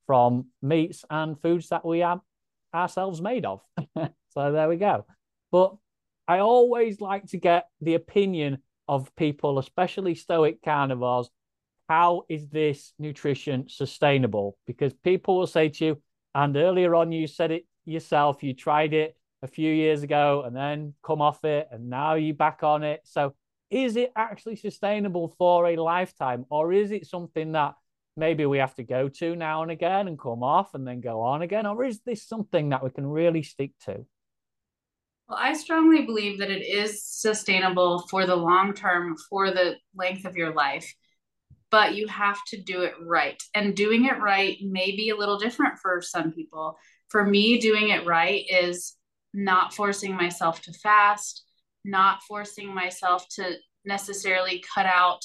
from 0.06 0.48
meats 0.62 1.04
and 1.10 1.40
foods 1.42 1.70
that 1.70 1.86
we 1.86 2.00
have 2.00 2.20
ourselves 2.74 3.22
made 3.22 3.46
of. 3.46 3.62
so 4.30 4.52
there 4.52 4.70
we 4.70 4.78
go. 4.78 5.06
But 5.52 5.76
I 6.28 6.40
always 6.40 7.02
like 7.02 7.28
to 7.28 7.38
get 7.38 7.68
the 7.82 7.96
opinion 7.96 8.60
of 8.88 9.16
people, 9.16 9.60
especially 9.60 10.16
stoic 10.16 10.62
carnivores. 10.64 11.30
How 11.90 12.24
is 12.30 12.48
this 12.48 12.94
nutrition 12.98 13.66
sustainable? 13.68 14.58
Because 14.66 14.94
people 14.94 15.38
will 15.38 15.48
say 15.48 15.70
to 15.70 15.86
you, 15.86 16.02
and 16.34 16.56
earlier 16.56 16.96
on 16.96 17.12
you 17.12 17.28
said 17.28 17.52
it 17.52 17.66
yourself, 17.86 18.42
you 18.42 18.54
tried 18.54 18.94
it 18.94 19.16
a 19.42 19.48
few 19.48 19.72
years 19.72 20.04
ago 20.04 20.44
and 20.46 20.56
then 20.56 20.94
come 21.04 21.22
off 21.22 21.44
it, 21.44 21.68
and 21.72 21.90
now 21.90 22.16
you 22.16 22.34
back 22.34 22.64
on 22.64 22.84
it. 22.84 23.02
So 23.04 23.36
is 23.70 23.98
it 23.98 24.12
actually 24.16 24.56
sustainable 24.56 25.36
for 25.38 25.68
a 25.68 25.76
lifetime, 25.76 26.46
or 26.50 26.72
is 26.72 26.92
it 26.92 27.06
something 27.06 27.52
that 27.52 27.76
maybe 28.16 28.46
we 28.46 28.60
have 28.60 28.76
to 28.76 28.84
go 28.84 29.10
to 29.10 29.36
now 29.36 29.64
and 29.64 29.72
again 29.72 30.08
and 30.08 30.18
come 30.20 30.44
off 30.44 30.76
and 30.76 30.88
then 30.88 31.02
go 31.02 31.22
on 31.22 31.42
again? 31.42 31.66
Or 31.66 31.84
is 31.84 32.00
this 32.06 32.24
something 32.24 32.70
that 32.70 32.84
we 32.84 32.92
can 32.92 33.06
really 33.06 33.44
stick 33.44 33.72
to? 33.86 34.06
Well, 35.28 35.40
I 35.40 35.54
strongly 35.54 36.06
believe 36.06 36.40
that 36.40 36.52
it 36.52 36.62
is 36.62 37.04
sustainable 37.04 38.06
for 38.10 38.26
the 38.26 38.36
long 38.36 38.74
term, 38.74 39.16
for 39.30 39.52
the 39.52 39.78
length 39.96 40.26
of 40.26 40.36
your 40.36 40.54
life, 40.54 40.94
but 41.74 41.96
you 41.96 42.08
have 42.08 42.38
to 42.46 42.62
do 42.62 42.84
it 42.84 42.94
right. 43.02 43.42
And 43.56 43.76
doing 43.76 44.06
it 44.06 44.22
right 44.22 44.60
may 44.62 44.92
be 44.92 45.10
a 45.10 45.16
little 45.16 45.40
different 45.40 45.80
for 45.80 46.04
some 46.04 46.32
people. 46.32 46.78
For 47.10 47.26
me, 47.26 47.58
doing 47.58 47.90
it 47.90 48.06
right 48.06 48.46
is 48.48 48.96
not 49.34 49.74
forcing 49.74 50.16
myself 50.16 50.62
to 50.62 50.72
fast, 50.72 51.44
not 51.84 52.22
forcing 52.28 52.76
myself 52.76 53.26
to 53.38 53.56
necessarily 53.86 54.64
cut 54.76 54.86
out 54.86 55.22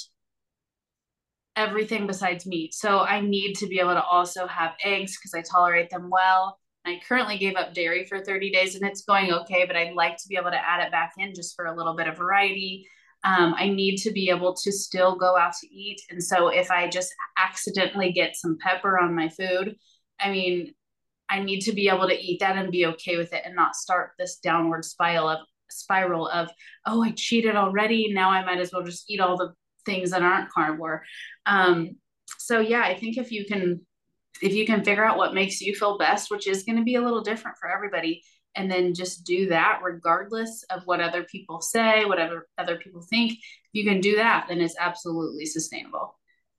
everything 1.55 2.07
besides 2.07 2.47
meat. 2.47 2.73
So 2.73 3.01
I 3.01 3.21
need 3.21 3.53
to 3.57 3.67
be 3.67 3.79
able 3.79 3.93
to 3.93 4.03
also 4.03 4.47
have 4.47 4.73
eggs 4.83 5.19
because 5.19 5.35
I 5.35 5.43
tolerate 5.43 5.91
them 5.91 6.09
well. 6.09 6.59
I 6.87 6.99
currently 7.07 7.37
gave 7.37 7.57
up 7.57 7.75
dairy 7.75 8.07
for 8.07 8.25
30 8.25 8.53
days 8.53 8.75
and 8.75 8.87
it's 8.87 9.03
going 9.03 9.31
okay, 9.35 9.67
but 9.67 9.77
I'd 9.77 9.93
like 9.93 10.17
to 10.17 10.29
be 10.31 10.37
able 10.37 10.53
to 10.53 10.57
add 10.57 10.83
it 10.83 10.93
back 10.93 11.13
in 11.19 11.35
just 11.35 11.55
for 11.57 11.67
a 11.67 11.77
little 11.77 11.95
bit 11.95 12.09
of 12.09 12.17
variety. 12.17 12.87
Um, 13.25 13.55
I 13.57 13.69
need 13.69 13.97
to 13.99 14.13
be 14.13 14.31
able 14.31 14.55
to 14.55 14.73
still 14.73 15.17
go 15.17 15.37
out 15.37 15.53
to 15.61 15.75
eat. 15.75 16.01
And 16.11 16.23
so 16.23 16.49
if 16.49 16.71
I 16.71 16.89
just 16.89 17.13
accidentally 17.37 18.13
get 18.13 18.37
some 18.37 18.59
pepper 18.61 18.99
on 18.99 19.15
my 19.15 19.29
food, 19.29 19.77
I 20.21 20.31
mean, 20.31 20.73
I 21.29 21.41
need 21.41 21.61
to 21.61 21.73
be 21.73 21.89
able 21.89 22.09
to 22.09 22.19
eat 22.19 22.41
that 22.41 22.57
and 22.57 22.71
be 22.71 22.87
okay 22.87 23.17
with 23.17 23.33
it 23.33 23.43
and 23.45 23.55
not 23.55 23.77
start 23.77 24.13
this 24.19 24.37
downward 24.37 24.85
spiral 24.85 25.29
of 25.29 25.41
spiral 25.71 26.29
of, 26.29 26.49
oh, 26.87 27.03
I 27.03 27.11
cheated 27.11 27.55
already. 27.55 28.13
Now 28.13 28.31
I 28.31 28.45
might 28.45 28.59
as 28.59 28.73
well 28.73 28.83
just 28.83 29.11
eat 29.11 29.21
all 29.21 29.37
the 29.37 29.53
things 29.85 30.11
that 30.11 30.23
aren't 30.23 30.51
carnivore. 30.51 31.03
Um, 31.45 31.97
so 32.39 32.61
yeah, 32.61 32.83
I 32.83 32.95
think 32.95 33.19
if 33.19 33.31
you 33.31 33.45
can 33.45 33.81
if 34.41 34.55
you 34.55 34.65
can 34.67 34.85
figure 34.85 35.05
out 35.05 35.17
what 35.17 35.35
makes 35.35 35.61
you 35.61 35.75
feel 35.75 35.99
best, 35.99 36.31
which 36.31 36.47
is 36.47 36.63
going 36.63 36.79
to 36.79 36.85
be 36.85 36.95
a 36.95 37.03
little 37.03 37.23
different 37.23 37.57
for 37.59 37.69
everybody, 37.69 38.23
and 38.59 38.71
then 38.71 38.93
just 38.93 39.25
do 39.25 39.49
that 39.49 39.81
regardless 39.83 40.65
of 40.71 40.83
what 40.85 41.01
other 41.01 41.23
people 41.23 41.61
say, 41.61 42.05
whatever 42.05 42.49
other 42.59 42.77
people 42.77 43.01
think. 43.01 43.33
If 43.33 43.39
you 43.73 43.85
can 43.85 44.01
do 44.01 44.17
that, 44.17 44.47
then 44.49 44.61
it's 44.61 44.75
absolutely 44.79 45.47
sustainable. 45.47 46.19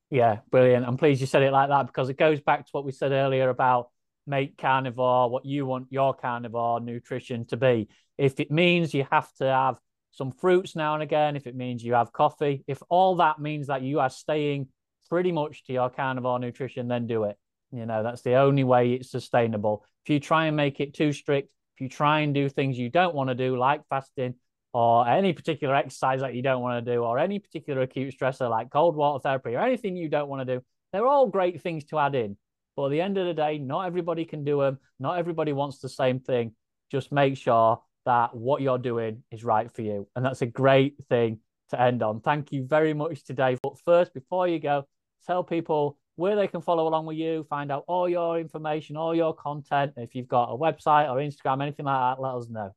Yeah, 0.10 0.38
brilliant. 0.50 0.88
I'm 0.88 0.98
pleased 0.98 1.22
you 1.22 1.28
said 1.28 1.44
it 1.44 1.52
like 1.52 1.70
that 1.70 1.88
because 1.88 2.10
it 2.10 2.18
goes 2.18 2.40
back 2.40 2.66
to 2.66 2.70
what 2.72 2.86
we 2.86 2.94
said 2.94 3.12
earlier 3.12 3.50
about 3.50 3.90
make 4.26 4.58
carnivore 4.58 5.30
what 5.30 5.46
you 5.46 5.66
want 5.66 5.88
your 5.90 6.14
carnivore 6.14 6.80
nutrition 6.80 7.46
to 7.48 7.58
be. 7.58 7.90
If 8.18 8.40
it 8.40 8.50
means 8.50 8.94
you 8.94 9.06
have 9.12 9.32
to 9.36 9.46
have 9.46 9.76
some 10.12 10.32
fruits 10.32 10.76
now 10.76 10.94
and 10.94 11.04
again, 11.04 11.36
if 11.36 11.48
it 11.48 11.56
means 11.56 11.84
you 11.84 11.94
have 11.94 12.14
coffee, 12.14 12.64
if 12.68 12.82
all 12.90 13.18
that 13.18 13.40
means 13.40 13.68
that 13.68 13.82
you 13.82 14.00
are 14.00 14.10
staying 14.10 14.68
pretty 15.10 15.32
much 15.32 15.66
to 15.66 15.74
your 15.74 15.90
carnivore 15.90 16.40
nutrition, 16.40 16.88
then 16.88 17.08
do 17.08 17.26
it. 17.26 17.38
You 17.72 17.86
know, 17.86 18.04
that's 18.04 18.22
the 18.22 18.36
only 18.36 18.64
way 18.64 18.94
it's 18.94 19.12
sustainable. 19.12 19.86
If 20.06 20.10
you 20.10 20.20
try 20.20 20.46
and 20.46 20.56
make 20.56 20.80
it 20.80 20.94
too 20.94 21.12
strict, 21.14 21.50
if 21.80 21.84
you 21.84 21.88
try 21.88 22.20
and 22.20 22.34
do 22.34 22.50
things 22.50 22.78
you 22.78 22.90
don't 22.90 23.16
want 23.16 23.30
to 23.30 23.36
do, 23.36 23.58
like 23.58 23.82
fasting 23.90 24.36
or 24.74 25.08
any 25.08 25.32
particular 25.32 25.74
exercise 25.74 26.20
that 26.20 26.36
you 26.36 26.42
don't 26.42 26.62
want 26.62 26.86
to 26.86 26.94
do, 26.94 27.00
or 27.04 27.18
any 27.18 27.40
particular 27.40 27.82
acute 27.82 28.14
stressor 28.14 28.50
like 28.50 28.70
cold 28.70 28.98
water 28.98 29.22
therapy 29.22 29.56
or 29.56 29.62
anything 29.62 29.96
you 29.96 30.10
don't 30.10 30.28
want 30.28 30.46
to 30.46 30.58
do, 30.58 30.64
they're 30.92 31.08
all 31.08 31.26
great 31.28 31.62
things 31.62 31.86
to 31.86 31.98
add 31.98 32.16
in. 32.16 32.36
But 32.76 32.88
at 32.88 32.92
the 32.92 33.02
end 33.02 33.18
of 33.18 33.26
the 33.28 33.34
day, 33.34 33.60
not 33.60 33.86
everybody 33.86 34.26
can 34.26 34.44
do 34.44 34.60
them. 34.60 34.78
Not 35.00 35.18
everybody 35.18 35.54
wants 35.54 35.80
the 35.80 35.88
same 35.88 36.20
thing. 36.20 36.52
Just 36.92 37.14
make 37.14 37.38
sure 37.38 37.82
that 38.06 38.36
what 38.36 38.62
you're 38.62 38.78
doing 38.78 39.24
is 39.32 39.46
right 39.46 39.72
for 39.72 39.82
you. 39.82 40.06
And 40.18 40.26
that's 40.26 40.42
a 40.42 40.48
great 40.48 40.96
thing 41.08 41.40
to 41.70 41.82
end 41.82 42.04
on. 42.04 42.20
Thank 42.20 42.52
you 42.52 42.66
very 42.66 42.94
much 42.94 43.24
today. 43.24 43.56
But 43.64 43.80
first, 43.86 44.14
before 44.14 44.50
you 44.50 44.60
go, 44.60 44.86
tell 45.26 45.46
people 45.46 45.98
where 46.20 46.36
they 46.36 46.48
can 46.48 46.62
follow 46.62 46.88
along 46.88 47.06
with 47.06 47.18
you, 47.18 47.46
find 47.50 47.72
out 47.72 47.86
all 47.88 48.08
your 48.08 48.40
information, 48.40 48.98
all 48.98 49.16
your 49.16 49.34
content. 49.34 49.94
If 49.98 50.14
you've 50.14 50.28
got 50.28 50.54
a 50.54 50.58
website 50.58 51.10
or 51.10 51.18
Instagram, 51.18 51.62
anything 51.62 51.86
like 51.86 52.18
that, 52.18 52.22
let 52.22 52.36
us 52.36 52.48
know. 52.50 52.76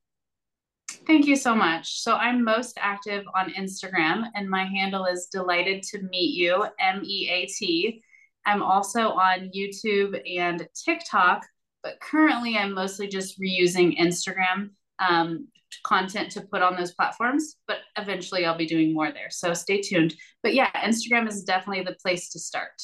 Thank 1.07 1.26
you 1.26 1.37
so 1.37 1.55
much. 1.55 2.00
So 2.00 2.14
I'm 2.14 2.44
most 2.44 2.78
active 2.81 3.24
on 3.35 3.52
Instagram, 3.55 4.25
and 4.35 4.48
my 4.48 4.64
handle 4.64 5.06
is 5.06 5.27
delighted 5.27 5.83
to 5.85 6.02
meet 6.02 6.35
you, 6.35 6.64
M 6.79 7.02
E 7.04 7.29
A 7.31 7.46
T. 7.46 8.02
I'm 8.46 8.62
also 8.62 9.10
on 9.10 9.50
YouTube 9.54 10.21
and 10.29 10.66
TikTok, 10.85 11.44
but 11.83 12.00
currently 12.00 12.56
I'm 12.56 12.73
mostly 12.73 13.08
just 13.08 13.40
reusing 13.40 13.98
Instagram 13.98 14.71
um, 14.98 15.48
content 15.85 16.31
to 16.33 16.42
put 16.42 16.62
on 16.62 16.77
those 16.77 16.92
platforms, 16.94 17.56
but 17.66 17.79
eventually 17.96 18.44
I'll 18.44 18.56
be 18.56 18.66
doing 18.66 18.92
more 18.92 19.10
there. 19.10 19.31
So 19.31 19.54
stay 19.54 19.81
tuned. 19.81 20.14
But 20.42 20.54
yeah, 20.54 20.71
Instagram 20.85 21.27
is 21.29 21.44
definitely 21.44 21.85
the 21.85 21.96
place 22.02 22.31
to 22.31 22.38
start. 22.38 22.83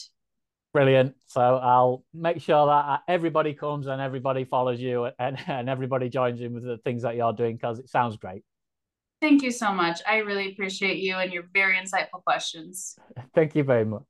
Brilliant. 0.72 1.14
So 1.26 1.40
I'll 1.40 2.04
make 2.12 2.40
sure 2.40 2.66
that 2.66 2.72
uh, 2.72 2.98
everybody 3.08 3.54
comes 3.54 3.86
and 3.86 4.00
everybody 4.00 4.44
follows 4.44 4.80
you 4.80 5.08
and, 5.18 5.38
and 5.46 5.68
everybody 5.68 6.08
joins 6.08 6.40
in 6.40 6.54
with 6.54 6.64
the 6.64 6.78
things 6.78 7.02
that 7.02 7.16
you're 7.16 7.32
doing 7.32 7.56
because 7.56 7.78
it 7.78 7.88
sounds 7.88 8.16
great. 8.16 8.42
Thank 9.20 9.42
you 9.42 9.50
so 9.50 9.72
much. 9.72 10.00
I 10.06 10.18
really 10.18 10.52
appreciate 10.52 10.98
you 10.98 11.16
and 11.16 11.32
your 11.32 11.44
very 11.52 11.76
insightful 11.76 12.22
questions. 12.24 12.96
Thank 13.34 13.56
you 13.56 13.64
very 13.64 13.84
much. 13.84 14.04